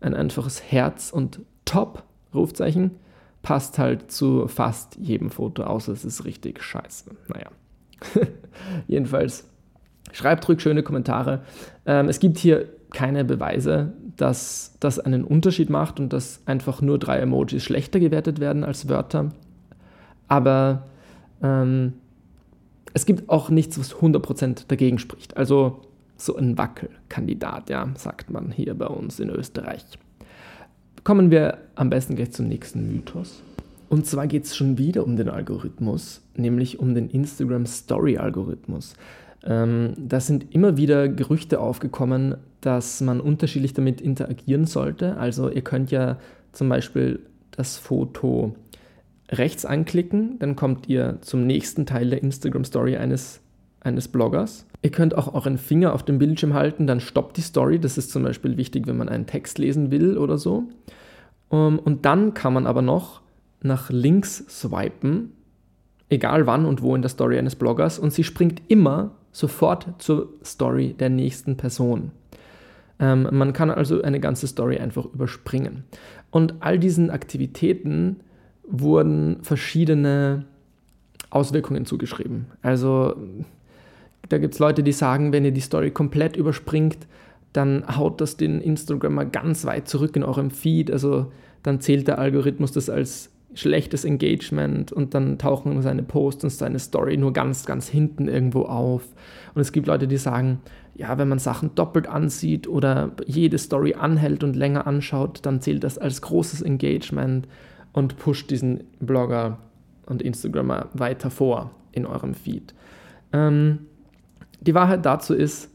ein 0.00 0.14
einfaches 0.14 0.62
Herz 0.62 1.10
und 1.10 1.40
Top, 1.64 2.02
Rufzeichen, 2.34 2.90
passt 3.42 3.78
halt 3.78 4.10
zu 4.10 4.48
fast 4.48 4.96
jedem 4.96 5.30
Foto, 5.30 5.62
außer 5.62 5.92
es 5.92 6.04
ist 6.04 6.24
richtig 6.24 6.62
scheiße. 6.62 7.12
Naja. 7.28 7.50
Jedenfalls, 8.88 9.48
schreibt 10.12 10.48
ruhig 10.48 10.60
schöne 10.60 10.82
Kommentare. 10.82 11.44
Ähm, 11.86 12.08
es 12.08 12.18
gibt 12.18 12.38
hier 12.38 12.68
keine 12.96 13.26
Beweise, 13.26 13.92
dass 14.16 14.74
das 14.80 14.98
einen 14.98 15.22
Unterschied 15.22 15.68
macht 15.68 16.00
und 16.00 16.14
dass 16.14 16.40
einfach 16.46 16.80
nur 16.80 16.98
drei 16.98 17.18
Emojis 17.18 17.62
schlechter 17.62 18.00
gewertet 18.00 18.40
werden 18.40 18.64
als 18.64 18.88
Wörter. 18.88 19.32
Aber 20.28 20.86
ähm, 21.42 21.92
es 22.94 23.04
gibt 23.04 23.28
auch 23.28 23.50
nichts, 23.50 23.78
was 23.78 23.94
100% 23.94 24.64
dagegen 24.68 24.98
spricht. 24.98 25.36
Also 25.36 25.82
so 26.16 26.36
ein 26.36 26.56
Wackelkandidat, 26.56 27.68
ja, 27.68 27.86
sagt 27.98 28.30
man 28.30 28.50
hier 28.50 28.72
bei 28.72 28.86
uns 28.86 29.20
in 29.20 29.28
Österreich. 29.28 29.84
Kommen 31.04 31.30
wir 31.30 31.58
am 31.74 31.90
besten 31.90 32.16
gleich 32.16 32.30
zum 32.30 32.48
nächsten 32.48 32.90
Mythos. 32.90 33.42
Und 33.90 34.06
zwar 34.06 34.26
geht 34.26 34.44
es 34.44 34.56
schon 34.56 34.78
wieder 34.78 35.04
um 35.04 35.16
den 35.16 35.28
Algorithmus, 35.28 36.22
nämlich 36.34 36.78
um 36.78 36.94
den 36.94 37.10
Instagram 37.10 37.66
Story 37.66 38.16
Algorithmus. 38.16 38.94
Ähm, 39.44 39.92
da 39.98 40.18
sind 40.18 40.54
immer 40.54 40.78
wieder 40.78 41.08
Gerüchte 41.08 41.60
aufgekommen, 41.60 42.36
dass 42.66 43.00
man 43.00 43.20
unterschiedlich 43.20 43.74
damit 43.74 44.00
interagieren 44.00 44.64
sollte. 44.64 45.16
Also 45.18 45.48
ihr 45.48 45.62
könnt 45.62 45.92
ja 45.92 46.18
zum 46.52 46.68
Beispiel 46.68 47.20
das 47.52 47.78
Foto 47.78 48.56
rechts 49.30 49.64
anklicken, 49.64 50.38
dann 50.40 50.56
kommt 50.56 50.88
ihr 50.88 51.18
zum 51.20 51.46
nächsten 51.46 51.86
Teil 51.86 52.10
der 52.10 52.22
Instagram 52.22 52.64
Story 52.64 52.96
eines, 52.96 53.40
eines 53.80 54.08
Bloggers. 54.08 54.66
Ihr 54.82 54.90
könnt 54.90 55.16
auch 55.16 55.32
euren 55.32 55.58
Finger 55.58 55.94
auf 55.94 56.04
dem 56.04 56.18
Bildschirm 56.18 56.54
halten, 56.54 56.86
dann 56.86 57.00
stoppt 57.00 57.36
die 57.36 57.42
Story. 57.42 57.78
Das 57.78 57.98
ist 57.98 58.10
zum 58.10 58.24
Beispiel 58.24 58.56
wichtig, 58.56 58.86
wenn 58.86 58.96
man 58.96 59.08
einen 59.08 59.26
Text 59.26 59.58
lesen 59.58 59.90
will 59.90 60.18
oder 60.18 60.38
so. 60.38 60.64
Um, 61.48 61.78
und 61.78 62.04
dann 62.04 62.34
kann 62.34 62.52
man 62.52 62.66
aber 62.66 62.82
noch 62.82 63.20
nach 63.62 63.90
links 63.90 64.44
swipen, 64.48 65.32
egal 66.08 66.46
wann 66.46 66.66
und 66.66 66.82
wo 66.82 66.96
in 66.96 67.02
der 67.02 67.08
Story 67.08 67.38
eines 67.38 67.54
Bloggers, 67.54 68.00
und 68.00 68.12
sie 68.12 68.24
springt 68.24 68.62
immer 68.66 69.12
sofort 69.30 69.86
zur 69.98 70.30
Story 70.44 70.94
der 70.98 71.10
nächsten 71.10 71.56
Person. 71.56 72.10
Ähm, 72.98 73.28
man 73.30 73.52
kann 73.52 73.70
also 73.70 74.02
eine 74.02 74.20
ganze 74.20 74.46
Story 74.46 74.78
einfach 74.78 75.04
überspringen. 75.06 75.84
Und 76.30 76.54
all 76.60 76.78
diesen 76.78 77.10
Aktivitäten 77.10 78.20
wurden 78.66 79.38
verschiedene 79.42 80.44
Auswirkungen 81.30 81.84
zugeschrieben. 81.86 82.46
Also 82.62 83.16
da 84.28 84.38
gibt 84.38 84.54
es 84.54 84.60
Leute, 84.60 84.82
die 84.82 84.92
sagen, 84.92 85.32
wenn 85.32 85.44
ihr 85.44 85.52
die 85.52 85.60
Story 85.60 85.90
komplett 85.90 86.36
überspringt, 86.36 86.98
dann 87.52 87.84
haut 87.96 88.20
das 88.20 88.36
den 88.36 88.60
Instagrammer 88.60 89.24
ganz 89.24 89.64
weit 89.64 89.88
zurück 89.88 90.16
in 90.16 90.24
eurem 90.24 90.50
Feed. 90.50 90.90
Also 90.90 91.32
dann 91.62 91.80
zählt 91.80 92.08
der 92.08 92.18
Algorithmus 92.18 92.72
das 92.72 92.90
als 92.90 93.30
schlechtes 93.54 94.04
Engagement 94.04 94.92
und 94.92 95.14
dann 95.14 95.38
tauchen 95.38 95.80
seine 95.80 96.02
Posts 96.02 96.44
und 96.44 96.50
seine 96.50 96.78
Story 96.78 97.16
nur 97.16 97.32
ganz, 97.32 97.64
ganz 97.64 97.88
hinten 97.88 98.28
irgendwo 98.28 98.62
auf. 98.62 99.02
Und 99.54 99.62
es 99.62 99.72
gibt 99.72 99.86
Leute, 99.86 100.06
die 100.06 100.18
sagen, 100.18 100.60
ja, 100.96 101.18
wenn 101.18 101.28
man 101.28 101.38
Sachen 101.38 101.74
doppelt 101.74 102.06
ansieht 102.06 102.66
oder 102.66 103.12
jede 103.26 103.58
Story 103.58 103.94
anhält 103.94 104.42
und 104.42 104.56
länger 104.56 104.86
anschaut, 104.86 105.40
dann 105.42 105.60
zählt 105.60 105.84
das 105.84 105.98
als 105.98 106.22
großes 106.22 106.62
Engagement 106.62 107.46
und 107.92 108.16
pusht 108.16 108.50
diesen 108.50 108.84
Blogger 109.00 109.58
und 110.06 110.22
Instagrammer 110.22 110.88
weiter 110.94 111.30
vor 111.30 111.70
in 111.92 112.06
eurem 112.06 112.34
Feed. 112.34 112.74
Ähm, 113.32 113.80
Die 114.60 114.74
Wahrheit 114.74 115.04
dazu 115.04 115.34
ist, 115.34 115.70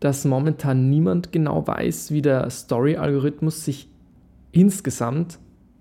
dass 0.00 0.24
momentan 0.24 0.88
niemand 0.88 1.30
genau 1.30 1.66
weiß, 1.66 2.10
wie 2.10 2.22
der 2.22 2.48
Story-Algorithmus 2.48 3.64
sich 3.64 3.88
insgesamt 4.52 5.38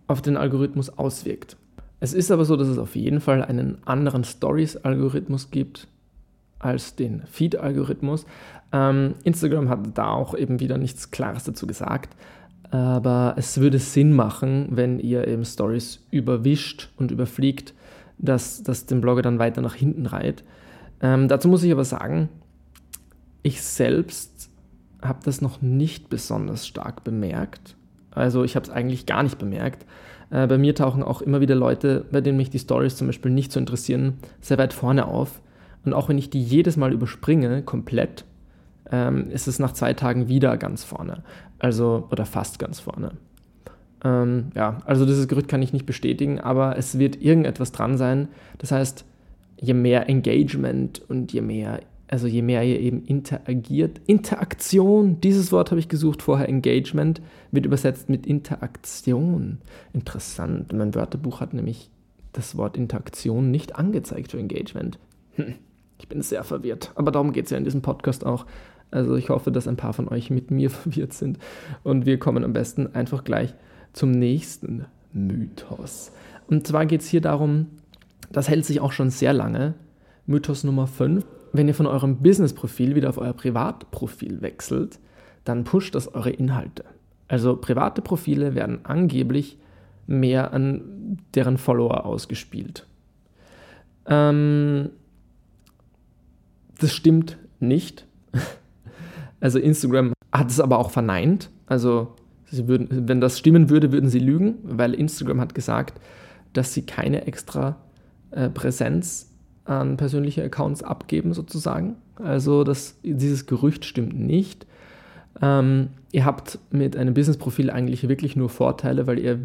auf 0.07 0.21
den 0.21 0.37
Algorithmus 0.37 0.89
auswirkt. 0.89 1.57
Es 1.99 2.13
ist 2.13 2.31
aber 2.31 2.43
so, 2.43 2.57
dass 2.57 2.67
es 2.67 2.77
auf 2.77 2.95
jeden 2.95 3.21
Fall 3.21 3.43
einen 3.43 3.77
anderen 3.85 4.23
Stories-Algorithmus 4.25 5.51
gibt 5.51 5.87
als 6.63 6.95
den 6.95 7.23
Feed-Algorithmus. 7.27 8.25
Ähm, 8.71 9.15
Instagram 9.23 9.69
hat 9.69 9.79
da 9.95 10.11
auch 10.11 10.35
eben 10.35 10.59
wieder 10.59 10.77
nichts 10.77 11.11
Klares 11.11 11.43
dazu 11.43 11.67
gesagt, 11.67 12.15
aber 12.71 13.35
es 13.37 13.59
würde 13.59 13.77
Sinn 13.77 14.13
machen, 14.13 14.67
wenn 14.71 14.99
ihr 14.99 15.27
eben 15.27 15.45
Stories 15.45 15.99
überwischt 16.09 16.89
und 16.97 17.11
überfliegt, 17.11 17.73
dass 18.17 18.63
das 18.63 18.85
den 18.85 19.01
Blogger 19.01 19.21
dann 19.21 19.39
weiter 19.39 19.61
nach 19.61 19.75
hinten 19.75 20.05
reiht. 20.05 20.43
Ähm, 21.01 21.27
dazu 21.27 21.47
muss 21.47 21.63
ich 21.63 21.71
aber 21.71 21.85
sagen, 21.85 22.29
ich 23.43 23.61
selbst 23.61 24.49
habe 25.01 25.19
das 25.23 25.41
noch 25.41 25.61
nicht 25.61 26.09
besonders 26.09 26.65
stark 26.65 27.03
bemerkt. 27.03 27.75
Also 28.11 28.43
ich 28.43 28.55
habe 28.55 28.65
es 28.65 28.71
eigentlich 28.71 29.05
gar 29.05 29.21
nicht 29.21 29.37
bemerkt. 29.37 29.85
Äh, 30.31 30.47
bei 30.47 30.57
mir 30.57 30.73
tauchen 30.73 31.03
auch 31.03 31.21
immer 31.21 31.41
wieder 31.41 31.55
Leute, 31.55 32.05
bei 32.11 32.21
denen 32.21 32.37
mich 32.37 32.49
die 32.49 32.59
Stories 32.59 32.95
zum 32.95 33.07
Beispiel 33.07 33.31
nicht 33.31 33.51
so 33.51 33.59
interessieren, 33.59 34.15
sehr 34.41 34.57
weit 34.57 34.73
vorne 34.73 35.07
auf. 35.07 35.41
Und 35.85 35.93
auch 35.93 36.09
wenn 36.09 36.17
ich 36.17 36.29
die 36.29 36.41
jedes 36.41 36.77
Mal 36.77 36.93
überspringe, 36.93 37.61
komplett, 37.63 38.25
ähm, 38.91 39.29
ist 39.31 39.47
es 39.47 39.59
nach 39.59 39.73
zwei 39.73 39.93
Tagen 39.93 40.27
wieder 40.27 40.57
ganz 40.57 40.83
vorne. 40.83 41.23
Also, 41.59 42.07
oder 42.11 42.25
fast 42.25 42.59
ganz 42.59 42.79
vorne. 42.79 43.11
Ähm, 44.03 44.51
ja, 44.55 44.79
also 44.85 45.05
dieses 45.05 45.27
Gerücht 45.27 45.47
kann 45.47 45.61
ich 45.61 45.73
nicht 45.73 45.85
bestätigen, 45.85 46.39
aber 46.39 46.77
es 46.77 46.99
wird 46.99 47.21
irgendetwas 47.21 47.71
dran 47.71 47.97
sein. 47.97 48.27
Das 48.57 48.71
heißt, 48.71 49.05
je 49.59 49.73
mehr 49.73 50.09
Engagement 50.09 51.01
und 51.07 51.31
je 51.31 51.41
mehr, 51.41 51.79
also 52.09 52.27
je 52.27 52.41
mehr 52.41 52.63
ihr 52.63 52.79
eben 52.79 53.03
interagiert, 53.05 54.01
Interaktion, 54.05 55.21
dieses 55.21 55.51
Wort 55.51 55.71
habe 55.71 55.79
ich 55.79 55.87
gesucht 55.87 56.21
vorher, 56.21 56.49
Engagement, 56.49 57.21
wird 57.51 57.65
übersetzt 57.65 58.09
mit 58.09 58.27
Interaktion. 58.27 59.59
Interessant. 59.93 60.73
Mein 60.73 60.95
Wörterbuch 60.95 61.39
hat 61.39 61.53
nämlich 61.53 61.89
das 62.33 62.57
Wort 62.57 62.75
Interaktion 62.75 63.51
nicht 63.51 63.75
angezeigt 63.77 64.31
für 64.31 64.39
Engagement. 64.39 64.99
Hm. 65.35 65.55
Ich 66.03 66.09
bin 66.09 66.21
sehr 66.21 66.43
verwirrt. 66.43 66.91
Aber 66.95 67.11
darum 67.11 67.31
geht 67.31 67.45
es 67.45 67.51
ja 67.51 67.57
in 67.57 67.63
diesem 67.63 67.81
Podcast 67.81 68.25
auch. 68.25 68.45
Also 68.91 69.15
ich 69.15 69.29
hoffe, 69.29 69.53
dass 69.53 69.69
ein 69.69 69.77
paar 69.77 69.93
von 69.93 70.09
euch 70.09 70.29
mit 70.29 70.51
mir 70.51 70.69
verwirrt 70.69 71.13
sind. 71.13 71.39
Und 71.81 72.05
wir 72.05 72.19
kommen 72.19 72.43
am 72.43 72.51
besten 72.51 72.93
einfach 72.93 73.23
gleich 73.23 73.53
zum 73.93 74.11
nächsten 74.11 74.85
Mythos. 75.13 76.11
Und 76.47 76.67
zwar 76.67 76.85
geht 76.85 76.99
es 76.99 77.07
hier 77.07 77.21
darum, 77.21 77.67
das 78.33 78.49
hält 78.49 78.65
sich 78.65 78.81
auch 78.81 78.91
schon 78.91 79.11
sehr 79.11 79.31
lange. 79.31 79.75
Mythos 80.25 80.65
Nummer 80.65 80.87
5. 80.87 81.25
Wenn 81.53 81.69
ihr 81.69 81.73
von 81.73 81.87
eurem 81.87 82.17
Business-Profil 82.17 82.95
wieder 82.95 83.07
auf 83.07 83.17
euer 83.17 83.33
Privatprofil 83.33 84.41
wechselt, 84.41 84.99
dann 85.45 85.63
pusht 85.63 85.95
das 85.95 86.13
eure 86.13 86.31
Inhalte. 86.31 86.83
Also 87.29 87.55
private 87.55 88.01
Profile 88.01 88.55
werden 88.55 88.81
angeblich 88.83 89.57
mehr 90.05 90.51
an 90.51 91.17
deren 91.33 91.57
Follower 91.57 92.05
ausgespielt. 92.05 92.87
Ähm, 94.05 94.89
das 96.79 96.91
stimmt 96.93 97.37
nicht. 97.59 98.05
Also 99.39 99.59
Instagram 99.59 100.13
hat 100.31 100.49
es 100.49 100.61
aber 100.61 100.79
auch 100.79 100.89
verneint. 100.89 101.49
Also 101.65 102.15
würden, 102.49 103.09
wenn 103.09 103.19
das 103.19 103.37
stimmen 103.39 103.69
würde, 103.69 103.91
würden 103.91 104.09
sie 104.09 104.19
lügen, 104.19 104.55
weil 104.63 104.93
Instagram 104.93 105.41
hat 105.41 105.53
gesagt, 105.53 105.99
dass 106.53 106.73
sie 106.73 106.83
keine 106.85 107.27
extra 107.27 107.75
äh, 108.31 108.49
Präsenz 108.49 109.33
an 109.65 109.97
persönliche 109.97 110.43
Accounts 110.43 110.83
abgeben 110.83 111.33
sozusagen. 111.33 111.97
Also 112.15 112.63
das, 112.63 112.95
dieses 113.03 113.45
Gerücht 113.45 113.85
stimmt 113.85 114.17
nicht. 114.17 114.65
Ähm, 115.41 115.89
ihr 116.11 116.25
habt 116.25 116.59
mit 116.71 116.95
einem 116.95 117.13
Business-Profil 117.13 117.69
eigentlich 117.69 118.07
wirklich 118.07 118.35
nur 118.35 118.49
Vorteile, 118.49 119.07
weil 119.07 119.19
ihr 119.19 119.39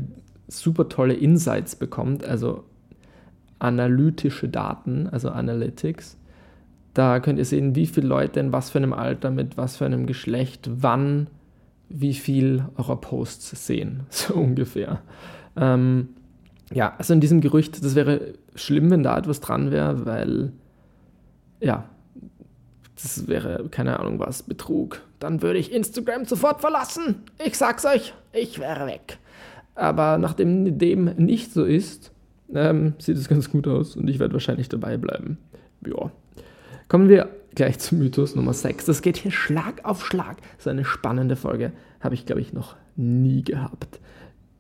super 0.48 0.88
tolle 0.88 1.14
Insights 1.14 1.76
bekommt, 1.76 2.24
also 2.24 2.64
analytische 3.58 4.48
Daten, 4.48 5.08
also 5.08 5.30
Analytics. 5.30 6.17
Da 6.94 7.20
könnt 7.20 7.38
ihr 7.38 7.44
sehen, 7.44 7.74
wie 7.74 7.86
viele 7.86 8.08
Leute 8.08 8.40
in 8.40 8.52
was 8.52 8.70
für 8.70 8.78
einem 8.78 8.92
Alter, 8.92 9.30
mit 9.30 9.56
was 9.56 9.76
für 9.76 9.86
einem 9.86 10.06
Geschlecht, 10.06 10.68
wann, 10.72 11.28
wie 11.88 12.14
viel 12.14 12.64
eurer 12.76 13.00
Posts 13.00 13.66
sehen. 13.66 14.06
So 14.10 14.34
ungefähr. 14.34 15.00
Ähm, 15.56 16.08
ja, 16.72 16.94
also 16.98 17.14
in 17.14 17.20
diesem 17.20 17.40
Gerücht, 17.40 17.82
das 17.84 17.94
wäre 17.94 18.34
schlimm, 18.54 18.90
wenn 18.90 19.02
da 19.02 19.16
etwas 19.16 19.40
dran 19.40 19.70
wäre, 19.70 20.04
weil, 20.06 20.52
ja, 21.60 21.88
das 22.94 23.28
wäre, 23.28 23.68
keine 23.70 24.00
Ahnung 24.00 24.18
was, 24.18 24.42
Betrug. 24.42 25.00
Dann 25.20 25.40
würde 25.40 25.58
ich 25.58 25.72
Instagram 25.72 26.24
sofort 26.24 26.60
verlassen. 26.60 27.22
Ich 27.44 27.56
sag's 27.56 27.84
euch, 27.84 28.12
ich 28.32 28.58
wäre 28.58 28.86
weg. 28.86 29.18
Aber 29.74 30.18
nachdem 30.18 30.78
dem 30.78 31.04
nicht 31.16 31.52
so 31.52 31.64
ist, 31.64 32.12
ähm, 32.52 32.94
sieht 32.98 33.16
es 33.16 33.28
ganz 33.28 33.50
gut 33.50 33.68
aus 33.68 33.96
und 33.96 34.08
ich 34.10 34.18
werde 34.18 34.34
wahrscheinlich 34.34 34.68
dabei 34.68 34.96
bleiben. 34.96 35.38
Ja. 35.86 36.10
Kommen 36.88 37.10
wir 37.10 37.28
gleich 37.54 37.78
zum 37.78 37.98
Mythos 37.98 38.34
Nummer 38.34 38.54
6. 38.54 38.86
Das 38.86 39.02
geht 39.02 39.18
hier 39.18 39.30
Schlag 39.30 39.84
auf 39.84 40.06
Schlag. 40.06 40.38
So 40.58 40.70
eine 40.70 40.86
spannende 40.86 41.36
Folge 41.36 41.72
habe 42.00 42.14
ich, 42.14 42.24
glaube 42.24 42.40
ich, 42.40 42.54
noch 42.54 42.76
nie 42.96 43.44
gehabt. 43.44 44.00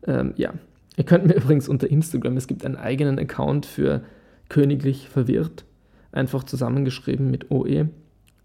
Ähm, 0.06 0.34
ja, 0.36 0.52
ihr 0.96 1.04
könnt 1.04 1.26
mir 1.26 1.34
übrigens 1.36 1.68
unter 1.68 1.90
Instagram, 1.90 2.36
es 2.36 2.46
gibt 2.46 2.66
einen 2.66 2.76
eigenen 2.76 3.18
Account 3.18 3.66
für 3.66 4.02
Königlich 4.50 5.08
Verwirrt, 5.08 5.64
einfach 6.12 6.44
zusammengeschrieben 6.44 7.30
mit 7.30 7.50
OE, 7.50 7.88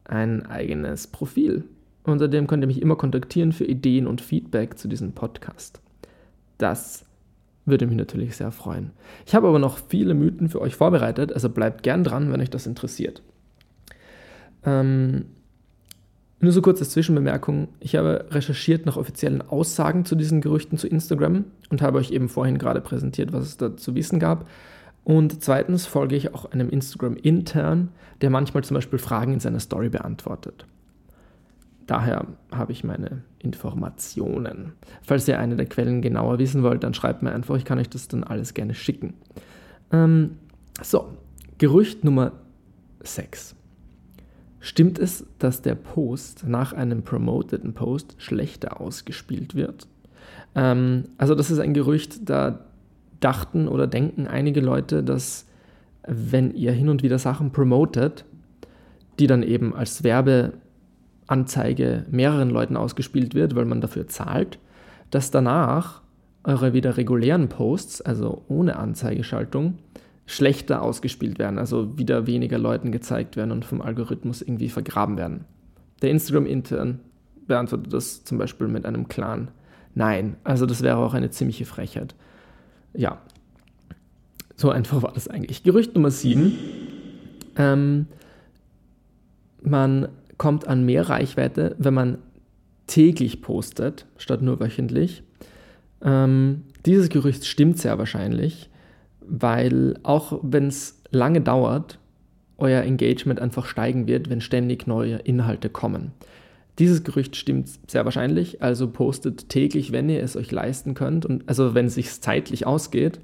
ein 0.06 0.46
eigenes 0.46 1.08
Profil. 1.08 1.66
Unter 2.04 2.28
dem 2.28 2.48
könnt 2.48 2.63
ihr 2.63 2.68
mich 2.68 2.82
immer 2.82 2.96
kontaktieren 2.96 3.54
für 3.54 3.66
Ideen 3.66 4.08
und 4.08 4.22
Feedback 4.22 4.78
zu 4.78 4.88
diesem 4.88 5.13
Podcast. 5.13 5.82
Das 6.58 7.06
würde 7.66 7.88
mich 7.88 7.96
natürlich 7.96 8.36
sehr 8.36 8.52
freuen. 8.52 8.92
Ich 9.25 9.36
habe 9.36 9.48
aber 9.48 9.60
noch 9.60 9.78
viele 9.90 10.13
Mythen 10.13 10.50
für 10.50 10.62
euch 10.62 10.75
vorbereitet, 10.75 11.34
also 11.34 11.50
bleibt 11.50 11.84
gern 11.84 12.04
dran, 12.04 12.32
wenn 12.32 12.42
euch 12.42 12.50
das 12.50 12.68
interessiert. 12.68 13.24
Ähm, 14.65 15.25
nur 16.39 16.51
so 16.51 16.62
kurz 16.62 16.82
als 16.82 16.89
Zwischenbemerkung. 16.89 17.70
Ich 17.79 17.96
habe 17.96 18.25
recherchiert 18.32 18.86
nach 18.86 18.98
offiziellen 18.98 19.41
Aussagen 19.41 20.03
zu 20.03 20.15
diesen 20.15 20.41
Gerüchten 20.41 20.77
zu 20.77 20.88
Instagram 20.88 21.46
und 21.70 21.82
habe 21.82 21.98
euch 21.98 22.12
eben 22.12 22.27
vorhin 22.27 22.58
gerade 22.58 22.82
präsentiert, 22.82 23.32
was 23.32 23.46
es 23.46 23.58
da 23.58 23.77
zu 23.77 23.96
wissen 23.96 24.20
gab. 24.20 24.50
Und 25.05 25.41
zweitens 25.41 25.86
folge 25.86 26.15
ich 26.15 26.34
auch 26.34 26.51
einem 26.51 26.70
Instagram-Intern, 26.70 27.89
der 28.22 28.29
manchmal 28.29 28.63
zum 28.63 28.75
Beispiel 28.75 29.00
Fragen 29.00 29.34
in 29.34 29.39
seiner 29.39 29.60
Story 29.62 29.89
beantwortet. 29.89 30.65
Daher 31.88 32.27
habe 32.51 32.72
ich 32.72 32.84
meine 32.84 33.24
Informationen. 33.39 34.74
Falls 35.01 35.27
ihr 35.27 35.39
eine 35.39 35.55
der 35.55 35.65
Quellen 35.65 36.01
genauer 36.01 36.39
wissen 36.39 36.63
wollt, 36.63 36.84
dann 36.84 36.93
schreibt 36.93 37.24
mir 37.24 37.32
einfach, 37.32 37.55
ich 37.55 37.65
kann 37.65 37.79
euch 37.79 37.89
das 37.89 38.08
dann 38.08 38.24
alles 38.24 38.53
gerne 38.53 38.74
schicken. 38.74 39.13
Ähm, 39.91 40.38
so, 40.82 41.10
Gerücht 41.58 42.03
Nummer 42.03 42.34
6. 43.01 43.55
Stimmt 44.65 44.98
es, 44.98 45.25
dass 45.39 45.62
der 45.62 45.75
Post 45.75 46.48
nach 46.48 46.72
einem 46.72 47.03
promoteten 47.03 47.74
Post 47.74 48.15
schlechter 48.17 48.79
ausgespielt 48.79 49.55
wird? 49.55 49.88
Ähm, 50.55 51.03
also 51.17 51.36
das 51.36 51.51
ist 51.51 51.60
ein 51.60 51.74
Gerücht, 51.74 52.29
da 52.29 52.62
dachten 53.20 53.67
oder 53.67 53.88
denken 53.88 54.25
einige 54.25 54.62
Leute, 54.62 55.03
dass 55.03 55.48
wenn 56.08 56.55
ihr 56.55 56.72
hin 56.72 56.88
und 56.88 57.03
wieder 57.03 57.20
Sachen 57.20 57.51
promotet, 57.51 58.24
die 59.20 59.27
dann 59.27 59.43
eben 59.43 59.75
als 59.75 60.05
Werbeanzeige 60.05 62.05
mehreren 62.10 62.50
Leuten 62.50 62.77
ausgespielt 62.77 63.36
wird, 63.36 63.58
weil 63.58 63.65
man 63.65 63.82
dafür 63.82 64.08
zahlt, 64.08 64.60
dass 65.12 65.29
danach 65.29 66.01
eure 66.46 66.72
wieder 66.72 66.96
regulären 66.96 67.50
Posts, 67.50 68.01
also 68.03 68.43
ohne 68.48 68.77
Anzeigeschaltung, 68.77 69.79
schlechter 70.25 70.82
ausgespielt 70.82 71.39
werden, 71.39 71.58
also 71.58 71.98
wieder 71.98 72.27
weniger 72.27 72.58
Leuten 72.58 72.92
gezeigt 72.92 73.36
werden 73.36 73.51
und 73.51 73.65
vom 73.65 73.82
Algorithmus 73.82 74.42
irgendwie 74.42 74.70
vergraben 74.70 75.18
werden. 75.18 75.46
Der 76.01 76.12
Instagram-Intern 76.12 77.00
beantwortet 77.48 77.94
das 77.94 78.24
zum 78.24 78.38
Beispiel 78.38 78.68
mit 78.68 78.86
einem 78.86 79.08
klaren 79.08 79.50
Nein. 79.96 80.38
Also 80.44 80.65
das 80.65 80.82
wäre 80.82 80.98
auch 80.98 81.13
eine 81.13 81.30
ziemliche 81.30 81.65
Frechheit. 81.65 82.15
Ja, 82.94 83.22
so 84.56 84.70
einfach 84.70 85.01
war 85.03 85.13
das 85.13 85.27
eigentlich. 85.27 85.63
Gerücht 85.63 85.94
Nummer 85.94 86.10
7. 86.10 86.53
Ähm, 87.58 88.08
man 89.62 90.08
kommt 90.38 90.68
an 90.68 90.86
mehr 90.86 91.10
Reichweite, 91.10 91.75
wenn 91.77 91.94
man 91.94 92.18
täglich 92.88 93.42
postet, 93.42 94.06
statt 94.18 94.42
nur 94.42 94.60
wöchentlich. 94.60 95.24
Ähm, 96.01 96.63
dieses 96.86 97.10
Gerücht 97.10 97.46
stimmt 97.46 97.77
sehr 97.77 97.98
wahrscheinlich 97.98 98.70
weil 99.27 100.00
auch 100.03 100.39
wenn 100.42 100.68
es 100.68 101.01
lange 101.12 101.42
dauert, 101.42 102.00
euer 102.58 102.84
Engagement 102.84 103.39
einfach 103.39 103.65
steigen 103.65 104.08
wird, 104.08 104.30
wenn 104.30 104.42
ständig 104.42 104.88
neue 104.88 105.18
Inhalte 105.18 105.70
kommen. 105.70 106.12
Dieses 106.80 107.03
Gerücht 107.03 107.36
stimmt 107.36 107.70
sehr 107.88 108.06
wahrscheinlich, 108.06 108.62
also 108.63 108.89
postet 108.89 109.50
täglich, 109.50 109.92
wenn 109.92 110.10
ihr 110.10 110.24
es 110.24 110.36
euch 110.36 110.51
leisten 110.51 110.96
könnt, 110.96 111.25
und 111.25 111.48
also 111.48 111.75
wenn 111.75 111.86
es 111.86 111.96
sich 111.96 112.22
zeitlich 112.22 112.65
ausgeht, 112.65 113.20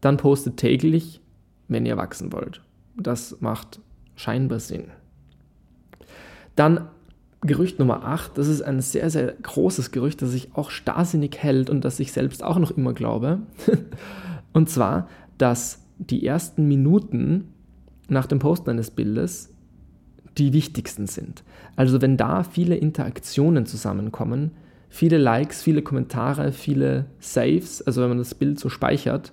dann 0.00 0.16
postet 0.16 0.56
täglich, 0.56 1.20
wenn 1.68 1.86
ihr 1.86 1.96
wachsen 1.96 2.32
wollt. 2.32 2.62
Das 2.96 3.40
macht 3.40 3.80
scheinbar 4.16 4.60
Sinn. 4.60 4.84
Dann 6.56 6.88
Gerücht 7.42 7.78
Nummer 7.78 8.04
8, 8.04 8.38
das 8.38 8.48
ist 8.48 8.62
ein 8.62 8.80
sehr, 8.80 9.10
sehr 9.10 9.34
großes 9.42 9.90
Gerücht, 9.90 10.22
das 10.22 10.30
sich 10.30 10.48
auch 10.54 10.70
starrsinnig 10.70 11.36
hält 11.42 11.68
und 11.68 11.84
das 11.84 12.00
ich 12.00 12.10
selbst 12.10 12.42
auch 12.42 12.58
noch 12.58 12.70
immer 12.70 12.94
glaube. 12.94 13.40
und 14.54 14.70
zwar, 14.70 15.08
dass 15.38 15.84
die 15.98 16.26
ersten 16.26 16.66
Minuten 16.66 17.48
nach 18.08 18.26
dem 18.26 18.38
Posten 18.38 18.70
eines 18.70 18.90
Bildes 18.90 19.50
die 20.38 20.52
wichtigsten 20.52 21.06
sind. 21.06 21.44
Also 21.76 22.02
wenn 22.02 22.16
da 22.16 22.42
viele 22.42 22.76
Interaktionen 22.76 23.66
zusammenkommen, 23.66 24.52
viele 24.88 25.18
Likes, 25.18 25.62
viele 25.62 25.82
Kommentare, 25.82 26.52
viele 26.52 27.06
Saves, 27.20 27.82
also 27.82 28.02
wenn 28.02 28.10
man 28.10 28.18
das 28.18 28.34
Bild 28.34 28.58
so 28.58 28.68
speichert, 28.68 29.32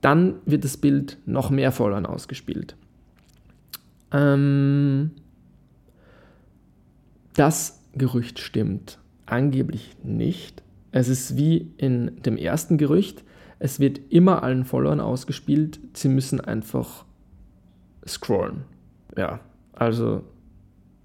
dann 0.00 0.34
wird 0.44 0.64
das 0.64 0.76
Bild 0.76 1.18
noch 1.24 1.50
mehr 1.50 1.72
Followern 1.72 2.06
ausgespielt. 2.06 2.76
Ähm, 4.12 5.12
das 7.34 7.80
Gerücht 7.94 8.38
stimmt 8.38 8.98
angeblich 9.26 9.96
nicht. 10.02 10.62
Es 10.92 11.08
ist 11.08 11.36
wie 11.36 11.72
in 11.76 12.22
dem 12.22 12.36
ersten 12.36 12.78
Gerücht, 12.78 13.24
es 13.58 13.80
wird 13.80 14.00
immer 14.10 14.42
allen 14.42 14.64
Followern 14.64 15.00
ausgespielt, 15.00 15.80
sie 15.94 16.08
müssen 16.08 16.40
einfach 16.40 17.04
scrollen. 18.06 18.64
Ja, 19.16 19.40
also 19.72 20.22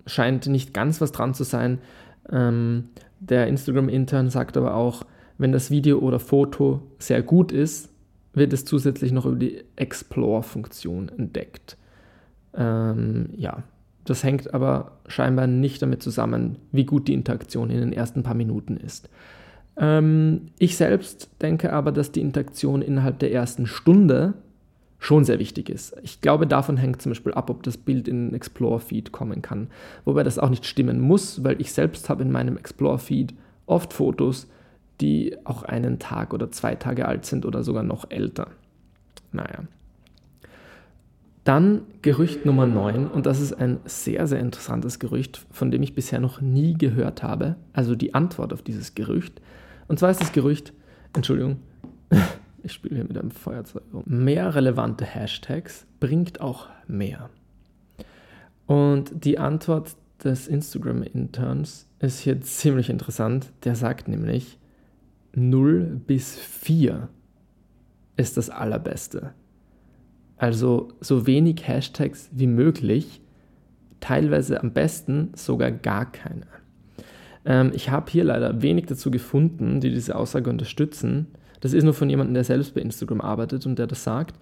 scheint 0.06 0.48
nicht 0.48 0.74
ganz 0.74 1.02
was 1.02 1.12
dran 1.12 1.34
zu 1.34 1.44
sein. 1.44 1.80
Ähm, 2.30 2.90
der 3.20 3.48
Instagram-Intern 3.48 4.30
sagt 4.30 4.58
aber 4.58 4.76
auch, 4.76 5.04
wenn 5.38 5.52
das 5.52 5.72
Video 5.72 6.00
oder 6.00 6.20
Foto 6.20 6.82
sehr 7.00 7.22
gut 7.22 7.52
ist, 7.52 7.90
wird 8.34 8.54
es 8.54 8.66
zusätzlich 8.66 9.12
noch 9.12 9.26
über 9.26 9.38
die 9.38 9.64
Explore-Funktion 9.76 11.10
entdeckt. 11.10 11.78
Ähm, 12.54 13.30
ja, 13.36 13.64
das 14.06 14.24
hängt 14.24 14.54
aber 14.54 15.00
scheinbar 15.08 15.48
nicht 15.48 15.82
damit 15.82 16.02
zusammen, 16.02 16.58
wie 16.72 16.86
gut 16.86 17.08
die 17.08 17.14
Interaktion 17.14 17.70
in 17.70 17.80
den 17.80 17.94
ersten 17.94 18.24
paar 18.24 18.34
Minuten 18.34 18.78
ist. 18.78 19.10
Ähm, 19.80 20.48
ich 20.60 20.76
selbst 20.78 21.30
denke 21.42 21.74
aber, 21.74 21.92
dass 21.92 22.12
die 22.12 22.22
Interaktion 22.22 22.82
innerhalb 22.82 23.18
der 23.20 23.32
ersten 23.32 23.66
Stunde 23.66 24.34
schon 25.00 25.24
sehr 25.24 25.40
wichtig 25.40 25.70
ist. 25.70 25.96
Ich 26.04 26.20
glaube, 26.20 26.46
davon 26.46 26.76
hängt 26.76 27.02
zum 27.02 27.12
Beispiel 27.12 27.34
ab, 27.34 27.50
ob 27.50 27.64
das 27.64 27.78
Bild 27.78 28.10
in 28.10 28.28
den 28.28 28.36
Explore-Feed 28.36 29.14
kommen 29.14 29.42
kann. 29.42 29.70
Wobei 30.04 30.24
das 30.24 30.38
auch 30.38 30.50
nicht 30.50 30.66
stimmen 30.66 31.00
muss, 31.00 31.44
weil 31.44 31.60
ich 31.62 31.72
selbst 31.72 32.10
habe 32.10 32.24
in 32.24 32.32
meinem 32.32 32.58
Explore-Feed 32.58 33.34
oft 33.66 33.94
Fotos, 33.94 34.48
die 35.00 35.38
auch 35.46 35.64
einen 35.64 36.00
Tag 36.00 36.34
oder 36.34 36.52
zwei 36.52 36.76
Tage 36.76 37.08
alt 37.08 37.26
sind 37.26 37.46
oder 37.46 37.64
sogar 37.64 37.84
noch 37.84 38.12
älter. 38.12 38.48
Naja. 39.32 39.64
Dann 41.46 41.84
Gerücht 42.02 42.46
Nummer 42.46 42.68
9 42.68 43.08
und 43.08 43.26
das 43.26 43.40
ist 43.40 43.54
ein 43.54 43.80
sehr, 43.86 44.28
sehr 44.28 44.40
interessantes 44.40 45.00
Gerücht, 45.00 45.46
von 45.52 45.72
dem 45.72 45.82
ich 45.82 45.96
bisher 45.96 46.20
noch 46.20 46.42
nie 46.42 46.74
gehört 46.74 47.24
habe. 47.24 47.56
Also 47.72 47.96
die 47.96 48.14
Antwort 48.14 48.52
auf 48.52 48.62
dieses 48.62 48.94
Gerücht. 48.94 49.42
Und 49.90 50.00
zwar 50.00 50.12
ist 50.12 50.22
das 50.22 50.32
Gerücht, 50.32 50.72
Entschuldigung, 51.14 51.58
ich 52.64 52.72
spiele 52.72 52.96
hier 52.96 53.04
mit 53.04 53.18
einem 53.18 53.32
Feuerzeug 53.32 53.84
rum. 53.92 54.04
Mehr 54.06 54.56
relevante 54.56 55.04
Hashtags 55.04 55.86
bringt 56.00 56.40
auch 56.40 56.70
mehr. 56.88 57.30
Und 58.68 59.26
die 59.26 59.40
Antwort 59.40 59.98
des 60.24 60.48
Instagram-Interns 60.48 61.88
ist 61.98 62.20
hier 62.20 62.40
ziemlich 62.40 62.92
interessant. 62.92 63.52
Der 63.64 63.76
sagt 63.76 64.08
nämlich, 64.08 64.60
0 65.34 66.02
bis 66.06 66.38
4 66.38 67.10
ist 68.16 68.38
das 68.38 68.52
Allerbeste. 68.52 69.34
Also 70.38 70.90
so 71.02 71.26
wenig 71.26 71.68
Hashtags 71.68 72.30
wie 72.32 72.48
möglich, 72.48 73.22
teilweise 74.02 74.62
am 74.62 74.72
besten 74.72 75.32
sogar 75.36 75.72
gar 75.72 76.12
keine. 76.12 76.46
Ähm, 77.46 77.72
ich 77.74 77.90
habe 77.90 78.12
hier 78.12 78.24
leider 78.24 78.62
wenig 78.62 78.86
dazu 78.86 79.12
gefunden, 79.12 79.80
die 79.80 79.90
diese 79.90 80.16
Aussage 80.16 80.50
unterstützen. 80.50 81.28
Das 81.62 81.74
ist 81.74 81.84
nur 81.84 81.94
von 81.94 82.10
jemandem, 82.10 82.34
der 82.34 82.44
selbst 82.44 82.74
bei 82.74 82.82
Instagram 82.82 83.22
arbeitet 83.22 83.66
und 83.66 83.80
der 83.80 83.88
das 83.88 84.04
sagt. 84.04 84.36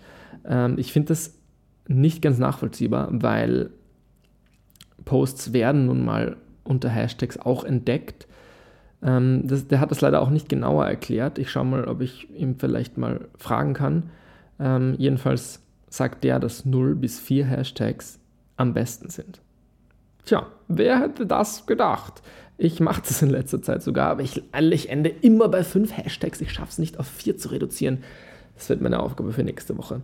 Ähm, 0.45 0.77
ich 0.77 0.91
finde 0.91 1.09
das 1.09 1.35
nicht 1.87 2.21
ganz 2.21 2.37
nachvollziehbar, 2.37 3.09
weil 3.11 3.69
Posts 5.05 5.53
werden 5.53 5.85
nun 5.85 6.03
mal 6.03 6.37
unter 6.63 6.89
Hashtags 6.89 7.37
auch 7.37 7.63
entdeckt. 7.63 8.27
Ähm, 9.01 9.43
das, 9.45 9.67
der 9.67 9.79
hat 9.79 9.91
das 9.91 10.01
leider 10.01 10.21
auch 10.21 10.29
nicht 10.29 10.49
genauer 10.49 10.85
erklärt. 10.85 11.39
Ich 11.39 11.49
schaue 11.49 11.65
mal, 11.65 11.85
ob 11.85 12.01
ich 12.01 12.29
ihm 12.35 12.59
vielleicht 12.59 12.97
mal 12.97 13.27
fragen 13.37 13.73
kann. 13.73 14.09
Ähm, 14.59 14.95
jedenfalls 14.97 15.61
sagt 15.89 16.23
der, 16.23 16.39
dass 16.39 16.65
0 16.65 16.95
bis 16.95 17.19
4 17.19 17.45
Hashtags 17.45 18.19
am 18.57 18.73
besten 18.73 19.09
sind. 19.09 19.39
Tja, 20.25 20.47
wer 20.67 20.99
hätte 20.99 21.25
das 21.25 21.65
gedacht? 21.65 22.21
Ich 22.57 22.79
mache 22.79 23.03
das 23.07 23.21
in 23.21 23.29
letzter 23.29 23.61
Zeit 23.61 23.83
sogar, 23.83 24.09
aber 24.09 24.23
ich, 24.23 24.41
ich 24.71 24.89
ende 24.89 25.09
immer 25.09 25.47
bei 25.47 25.63
fünf 25.63 25.95
Hashtags. 25.95 26.41
Ich 26.41 26.51
schaffe 26.51 26.71
es 26.71 26.79
nicht 26.79 26.99
auf 26.99 27.07
vier 27.07 27.37
zu 27.37 27.49
reduzieren. 27.49 27.99
Das 28.55 28.69
wird 28.69 28.81
meine 28.81 28.99
Aufgabe 28.99 29.31
für 29.31 29.43
nächste 29.43 29.77
Woche. 29.77 30.01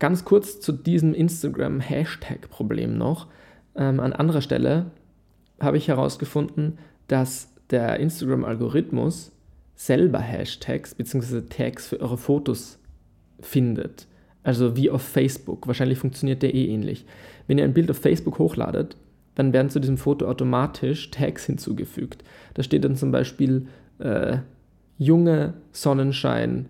Ganz 0.00 0.24
kurz 0.24 0.60
zu 0.60 0.72
diesem 0.72 1.14
Instagram-Hashtag-Problem 1.14 2.98
noch. 2.98 3.28
Ähm, 3.76 4.00
an 4.00 4.12
anderer 4.12 4.40
Stelle 4.40 4.86
habe 5.60 5.76
ich 5.76 5.86
herausgefunden, 5.86 6.78
dass 7.06 7.50
der 7.70 8.00
Instagram-Algorithmus 8.00 9.30
selber 9.76 10.18
Hashtags 10.18 10.94
bzw. 10.96 11.42
Tags 11.42 11.86
für 11.86 12.00
eure 12.00 12.18
Fotos 12.18 12.78
findet. 13.40 14.08
Also 14.42 14.76
wie 14.76 14.90
auf 14.90 15.02
Facebook. 15.02 15.66
Wahrscheinlich 15.68 15.98
funktioniert 15.98 16.42
der 16.42 16.54
eh 16.54 16.66
ähnlich. 16.66 17.06
Wenn 17.46 17.58
ihr 17.58 17.64
ein 17.64 17.72
Bild 17.74 17.90
auf 17.90 17.98
Facebook 17.98 18.38
hochladet, 18.38 18.96
dann 19.34 19.52
werden 19.52 19.70
zu 19.70 19.80
diesem 19.80 19.98
Foto 19.98 20.26
automatisch 20.26 21.10
Tags 21.10 21.46
hinzugefügt. 21.46 22.22
Da 22.54 22.62
steht 22.62 22.84
dann 22.84 22.96
zum 22.96 23.10
Beispiel 23.10 23.66
äh, 23.98 24.38
junge 24.98 25.54
Sonnenschein 25.72 26.68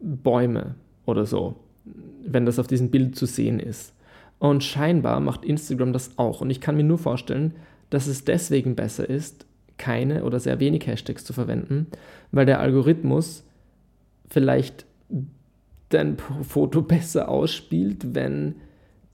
Bäume 0.00 0.74
oder 1.06 1.26
so, 1.26 1.56
wenn 2.24 2.46
das 2.46 2.58
auf 2.58 2.66
diesem 2.66 2.90
Bild 2.90 3.16
zu 3.16 3.26
sehen 3.26 3.58
ist. 3.58 3.94
Und 4.38 4.62
scheinbar 4.62 5.20
macht 5.20 5.44
Instagram 5.44 5.92
das 5.92 6.16
auch. 6.16 6.40
Und 6.40 6.50
ich 6.50 6.60
kann 6.60 6.76
mir 6.76 6.84
nur 6.84 6.98
vorstellen, 6.98 7.54
dass 7.90 8.06
es 8.06 8.24
deswegen 8.24 8.76
besser 8.76 9.08
ist, 9.08 9.46
keine 9.78 10.24
oder 10.24 10.38
sehr 10.40 10.60
wenig 10.60 10.86
Hashtags 10.86 11.24
zu 11.24 11.32
verwenden, 11.32 11.86
weil 12.32 12.46
der 12.46 12.60
Algorithmus 12.60 13.44
vielleicht 14.28 14.84
dein 15.88 16.18
Foto 16.18 16.82
besser 16.82 17.28
ausspielt, 17.28 18.14
wenn 18.14 18.56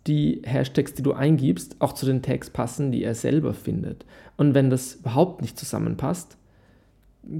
die 0.06 0.42
Hashtags, 0.44 0.94
die 0.94 1.02
du 1.02 1.12
eingibst, 1.12 1.80
auch 1.80 1.92
zu 1.92 2.06
den 2.06 2.22
Tags 2.22 2.50
passen, 2.50 2.92
die 2.92 3.02
er 3.02 3.14
selber 3.14 3.54
findet. 3.54 4.04
Und 4.36 4.54
wenn 4.54 4.70
das 4.70 4.96
überhaupt 4.96 5.40
nicht 5.40 5.58
zusammenpasst, 5.58 6.36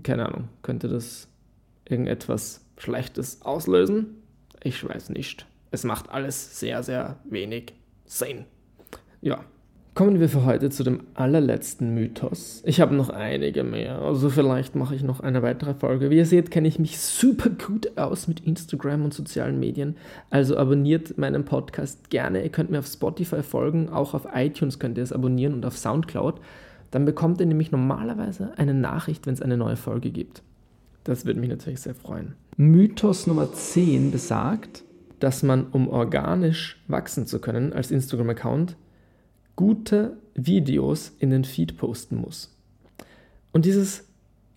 keine 0.03 0.27
Ahnung, 0.27 0.49
könnte 0.63 0.89
das 0.89 1.29
irgendetwas 1.85 2.65
Schlechtes 2.79 3.43
auslösen? 3.43 4.23
Ich 4.63 4.87
weiß 4.87 5.11
nicht. 5.11 5.47
Es 5.71 5.85
macht 5.85 6.09
alles 6.09 6.59
sehr, 6.59 6.83
sehr 6.83 7.19
wenig 7.25 7.75
Sinn. 8.07 8.47
Ja, 9.21 9.45
Kommen 9.95 10.19
wir 10.19 10.29
für 10.29 10.45
heute 10.45 10.71
zu 10.71 10.83
dem 10.83 11.03
allerletzten 11.15 11.95
Mythos. 11.95 12.63
Ich 12.67 12.81
habe 12.81 12.97
noch 12.97 13.11
einige 13.11 13.63
mehr, 13.63 14.01
also 14.01 14.29
vielleicht 14.29 14.75
mache 14.75 14.97
ich 14.97 15.05
noch 15.05 15.21
eine 15.21 15.41
weitere 15.43 15.73
Folge. 15.73 16.11
Wie 16.11 16.17
ihr 16.17 16.27
seht, 16.27 16.51
kenne 16.51 16.67
ich 16.67 16.81
mich 16.81 16.99
super 16.99 17.49
gut 17.51 17.97
aus 17.97 18.27
mit 18.27 18.41
Instagram 18.41 19.05
und 19.05 19.15
sozialen 19.15 19.61
Medien. 19.61 19.97
Also 20.31 20.57
abonniert 20.57 21.17
meinen 21.17 21.45
Podcast 21.45 22.11
gerne. 22.11 22.43
Ihr 22.43 22.49
könnt 22.49 22.73
mir 22.73 22.81
auf 22.81 22.89
Spotify 22.89 23.45
folgen, 23.45 23.89
auch 23.89 24.15
auf 24.15 24.27
iTunes 24.35 24.81
könnt 24.81 24.99
ihr 24.99 25.05
es 25.05 25.13
abonnieren 25.13 25.55
und 25.55 25.65
auf 25.65 25.79
SoundCloud. 25.79 26.41
Dann 26.91 27.05
bekommt 27.05 27.39
ihr 27.39 27.47
nämlich 27.47 27.71
normalerweise 27.71 28.51
eine 28.57 28.75
Nachricht, 28.75 29.29
wenn 29.29 29.35
es 29.35 29.43
eine 29.43 29.57
neue 29.57 29.77
Folge 29.77 30.11
gibt. 30.11 30.43
Das 31.05 31.25
würde 31.25 31.39
mich 31.39 31.51
natürlich 31.51 31.81
sehr 31.81 31.95
freuen. 31.95 32.35
Mythos 32.57 33.29
Nummer 33.29 33.53
10 33.53 34.11
besagt, 34.11 34.83
dass 35.21 35.45
man, 35.45 35.69
um 35.71 35.87
organisch 35.87 36.83
wachsen 36.89 37.29
zu 37.29 37.39
können 37.39 37.73
als 37.73 37.93
Instagram-Account, 37.93 38.75
gute 39.57 40.17
Videos 40.35 41.13
in 41.19 41.31
den 41.31 41.45
Feed 41.45 41.77
posten 41.77 42.17
muss. 42.17 42.55
Und 43.53 43.65
dieses 43.65 44.05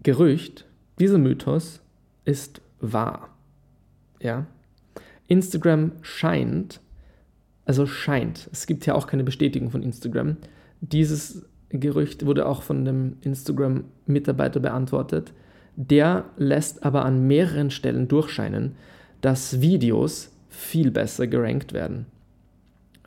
Gerücht, 0.03 0.65
dieser 0.99 1.17
Mythos 1.17 1.81
ist 2.25 2.61
wahr. 2.79 3.29
Ja? 4.19 4.47
Instagram 5.27 5.91
scheint, 6.01 6.79
also 7.65 7.85
scheint, 7.85 8.49
es 8.51 8.65
gibt 8.65 8.85
ja 8.85 8.95
auch 8.95 9.07
keine 9.07 9.23
Bestätigung 9.23 9.69
von 9.69 9.83
Instagram, 9.83 10.37
dieses 10.81 11.45
Gerücht 11.69 12.25
wurde 12.25 12.47
auch 12.47 12.63
von 12.63 12.85
dem 12.85 13.17
Instagram-Mitarbeiter 13.21 14.59
beantwortet. 14.59 15.33
Der 15.75 16.25
lässt 16.37 16.83
aber 16.83 17.05
an 17.05 17.27
mehreren 17.27 17.71
Stellen 17.71 18.07
durchscheinen, 18.07 18.75
dass 19.21 19.61
Videos 19.61 20.31
viel 20.49 20.91
besser 20.91 21.27
gerankt 21.27 21.73
werden. 21.73 22.05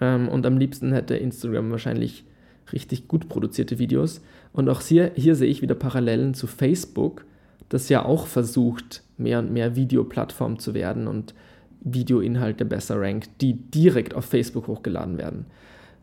Ähm, 0.00 0.28
und 0.28 0.46
am 0.46 0.58
liebsten 0.58 0.92
hätte 0.92 1.16
Instagram 1.16 1.70
wahrscheinlich 1.70 2.24
richtig 2.72 3.08
gut 3.08 3.28
produzierte 3.28 3.78
Videos. 3.78 4.20
Und 4.52 4.68
auch 4.68 4.80
hier, 4.80 5.12
hier 5.14 5.34
sehe 5.34 5.48
ich 5.48 5.62
wieder 5.62 5.74
Parallelen 5.74 6.34
zu 6.34 6.46
Facebook, 6.46 7.24
das 7.68 7.88
ja 7.88 8.04
auch 8.04 8.26
versucht, 8.26 9.02
mehr 9.16 9.38
und 9.38 9.52
mehr 9.52 9.76
Videoplattform 9.76 10.58
zu 10.58 10.74
werden 10.74 11.06
und 11.06 11.34
Videoinhalte 11.82 12.64
besser 12.64 13.00
rankt, 13.00 13.30
die 13.40 13.54
direkt 13.54 14.14
auf 14.14 14.24
Facebook 14.24 14.66
hochgeladen 14.66 15.18
werden. 15.18 15.46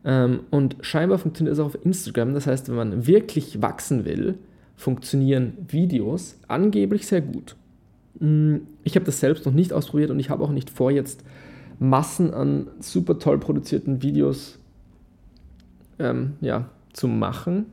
Ähm, 0.06 0.42
und 0.50 0.78
scheinbar 0.82 1.18
funktioniert 1.18 1.54
es 1.54 1.60
auch 1.60 1.68
auf 1.68 1.86
Instagram. 1.86 2.34
Das 2.34 2.48
heißt, 2.48 2.70
wenn 2.70 2.76
man 2.76 3.08
wirklich 3.08 3.62
wachsen 3.62 4.06
will, 4.06 4.36
funktionieren 4.76 5.54
Videos 5.68 6.40
angeblich 6.48 7.08
sehr 7.08 7.22
gut. 7.22 7.56
Mm, 8.20 8.58
ich 8.84 8.96
habe 8.96 9.06
das 9.06 9.20
selbst 9.20 9.46
noch 9.46 9.54
nicht 9.54 9.74
ausprobiert 9.74 10.12
und 10.12 10.20
ich 10.20 10.30
habe 10.30 10.44
auch 10.44 10.52
nicht 10.52 10.70
vor, 10.70 10.92
jetzt 10.92 11.24
Massen 11.80 12.34
an 12.34 12.68
super 12.80 13.20
toll 13.20 13.40
produzierten 13.40 14.02
Videos 14.02 14.60
ähm, 16.00 16.34
ja, 16.42 16.70
zu 16.94 17.08
machen 17.08 17.66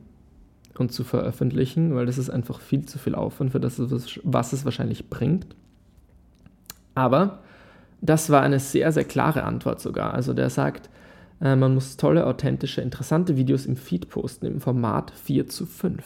und 0.77 0.91
zu 0.91 1.03
veröffentlichen, 1.03 1.95
weil 1.95 2.05
das 2.05 2.17
ist 2.17 2.29
einfach 2.29 2.59
viel 2.59 2.85
zu 2.85 2.99
viel 2.99 3.15
Aufwand 3.15 3.51
für 3.51 3.59
das, 3.59 3.79
was 3.79 4.53
es 4.53 4.65
wahrscheinlich 4.65 5.09
bringt. 5.09 5.55
Aber 6.93 7.39
das 8.01 8.29
war 8.29 8.41
eine 8.41 8.59
sehr, 8.59 8.91
sehr 8.91 9.05
klare 9.05 9.43
Antwort 9.43 9.81
sogar. 9.81 10.13
Also 10.13 10.33
der 10.33 10.49
sagt, 10.49 10.89
äh, 11.41 11.55
man 11.55 11.73
muss 11.73 11.97
tolle, 11.97 12.27
authentische, 12.27 12.81
interessante 12.81 13.35
Videos 13.35 13.65
im 13.65 13.77
Feed 13.77 14.09
posten, 14.09 14.45
im 14.45 14.61
Format 14.61 15.11
4 15.11 15.47
zu 15.47 15.65
5. 15.65 16.03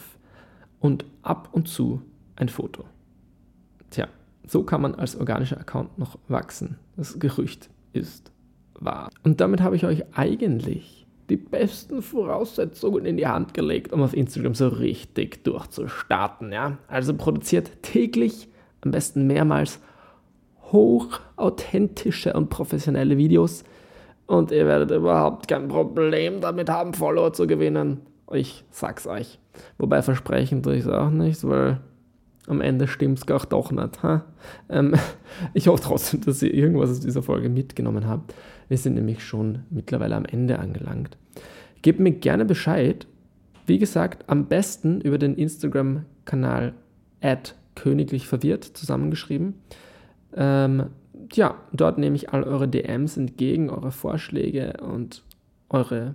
Und 0.80 1.04
ab 1.22 1.50
und 1.52 1.68
zu 1.68 2.00
ein 2.36 2.48
Foto. 2.48 2.84
Tja, 3.90 4.08
so 4.46 4.62
kann 4.62 4.80
man 4.80 4.94
als 4.94 5.14
organischer 5.16 5.60
Account 5.60 5.98
noch 5.98 6.18
wachsen. 6.28 6.78
Das 6.96 7.18
Gerücht 7.18 7.68
ist 7.92 8.32
wahr. 8.78 9.10
Und 9.22 9.40
damit 9.40 9.60
habe 9.60 9.76
ich 9.76 9.84
euch 9.84 10.04
eigentlich 10.16 11.06
die 11.28 11.36
besten 11.36 12.02
Voraussetzungen 12.02 13.04
in 13.04 13.16
die 13.16 13.26
Hand 13.26 13.54
gelegt, 13.54 13.92
um 13.92 14.02
auf 14.02 14.14
Instagram 14.14 14.54
so 14.54 14.68
richtig 14.68 15.44
durchzustarten. 15.44 16.52
Ja? 16.52 16.78
Also 16.88 17.14
produziert 17.14 17.82
täglich, 17.82 18.48
am 18.82 18.90
besten 18.90 19.26
mehrmals, 19.26 19.80
hochauthentische 20.72 22.32
und 22.32 22.48
professionelle 22.48 23.16
Videos 23.16 23.64
und 24.30 24.52
ihr 24.52 24.64
werdet 24.66 24.92
überhaupt 24.92 25.48
kein 25.48 25.66
Problem 25.66 26.40
damit 26.40 26.70
haben, 26.70 26.94
Follower 26.94 27.32
zu 27.32 27.48
gewinnen. 27.48 28.02
Ich 28.32 28.64
sag's 28.70 29.08
euch. 29.08 29.40
Wobei 29.76 30.02
versprechen 30.02 30.62
tue 30.62 30.76
ich 30.76 30.84
es 30.84 30.88
auch 30.88 31.10
nicht, 31.10 31.42
weil 31.42 31.80
am 32.50 32.60
Ende 32.60 32.88
stimmt 32.88 33.18
es 33.18 33.30
auch 33.30 33.44
doch 33.44 33.70
nicht. 33.70 34.02
Ha? 34.02 34.24
Ähm, 34.68 34.94
ich 35.54 35.68
hoffe 35.68 35.82
trotzdem, 35.82 36.20
dass 36.22 36.42
ihr 36.42 36.52
irgendwas 36.52 36.90
aus 36.90 37.00
dieser 37.00 37.22
Folge 37.22 37.48
mitgenommen 37.48 38.06
habt. 38.06 38.34
Wir 38.68 38.76
sind 38.76 38.94
nämlich 38.94 39.24
schon 39.24 39.60
mittlerweile 39.70 40.16
am 40.16 40.24
Ende 40.24 40.58
angelangt. 40.58 41.16
Gebt 41.82 42.00
mir 42.00 42.12
gerne 42.12 42.44
Bescheid. 42.44 43.06
Wie 43.66 43.78
gesagt, 43.78 44.28
am 44.28 44.46
besten 44.46 45.00
über 45.00 45.18
den 45.18 45.34
Instagram-Kanal 45.36 46.74
königlich 47.74 48.26
verwirrt 48.26 48.64
zusammengeschrieben. 48.64 49.54
Ähm, 50.34 50.86
ja, 51.32 51.56
dort 51.72 51.98
nehme 51.98 52.16
ich 52.16 52.30
all 52.30 52.42
eure 52.42 52.68
DMs 52.68 53.16
entgegen, 53.16 53.70
eure 53.70 53.92
Vorschläge 53.92 54.74
und 54.82 55.22
eure 55.68 56.14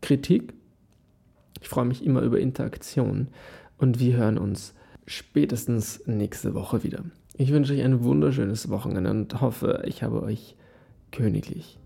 Kritik. 0.00 0.54
Ich 1.60 1.68
freue 1.68 1.84
mich 1.84 2.04
immer 2.04 2.20
über 2.22 2.38
Interaktion 2.38 3.28
und 3.78 3.98
wir 3.98 4.16
hören 4.16 4.38
uns 4.38 4.74
spätestens 5.06 6.06
nächste 6.06 6.54
Woche 6.54 6.82
wieder. 6.82 7.04
Ich 7.36 7.52
wünsche 7.52 7.72
euch 7.72 7.82
ein 7.82 8.04
wunderschönes 8.04 8.68
Wochenende 8.70 9.10
und 9.10 9.40
hoffe, 9.40 9.82
ich 9.86 10.02
habe 10.02 10.22
euch 10.22 10.56
königlich 11.10 11.78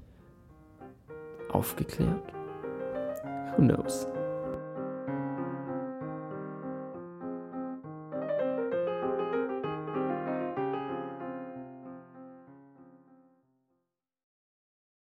aufgeklärt. 1.50 2.22
Who 3.56 3.62
knows? 3.62 4.06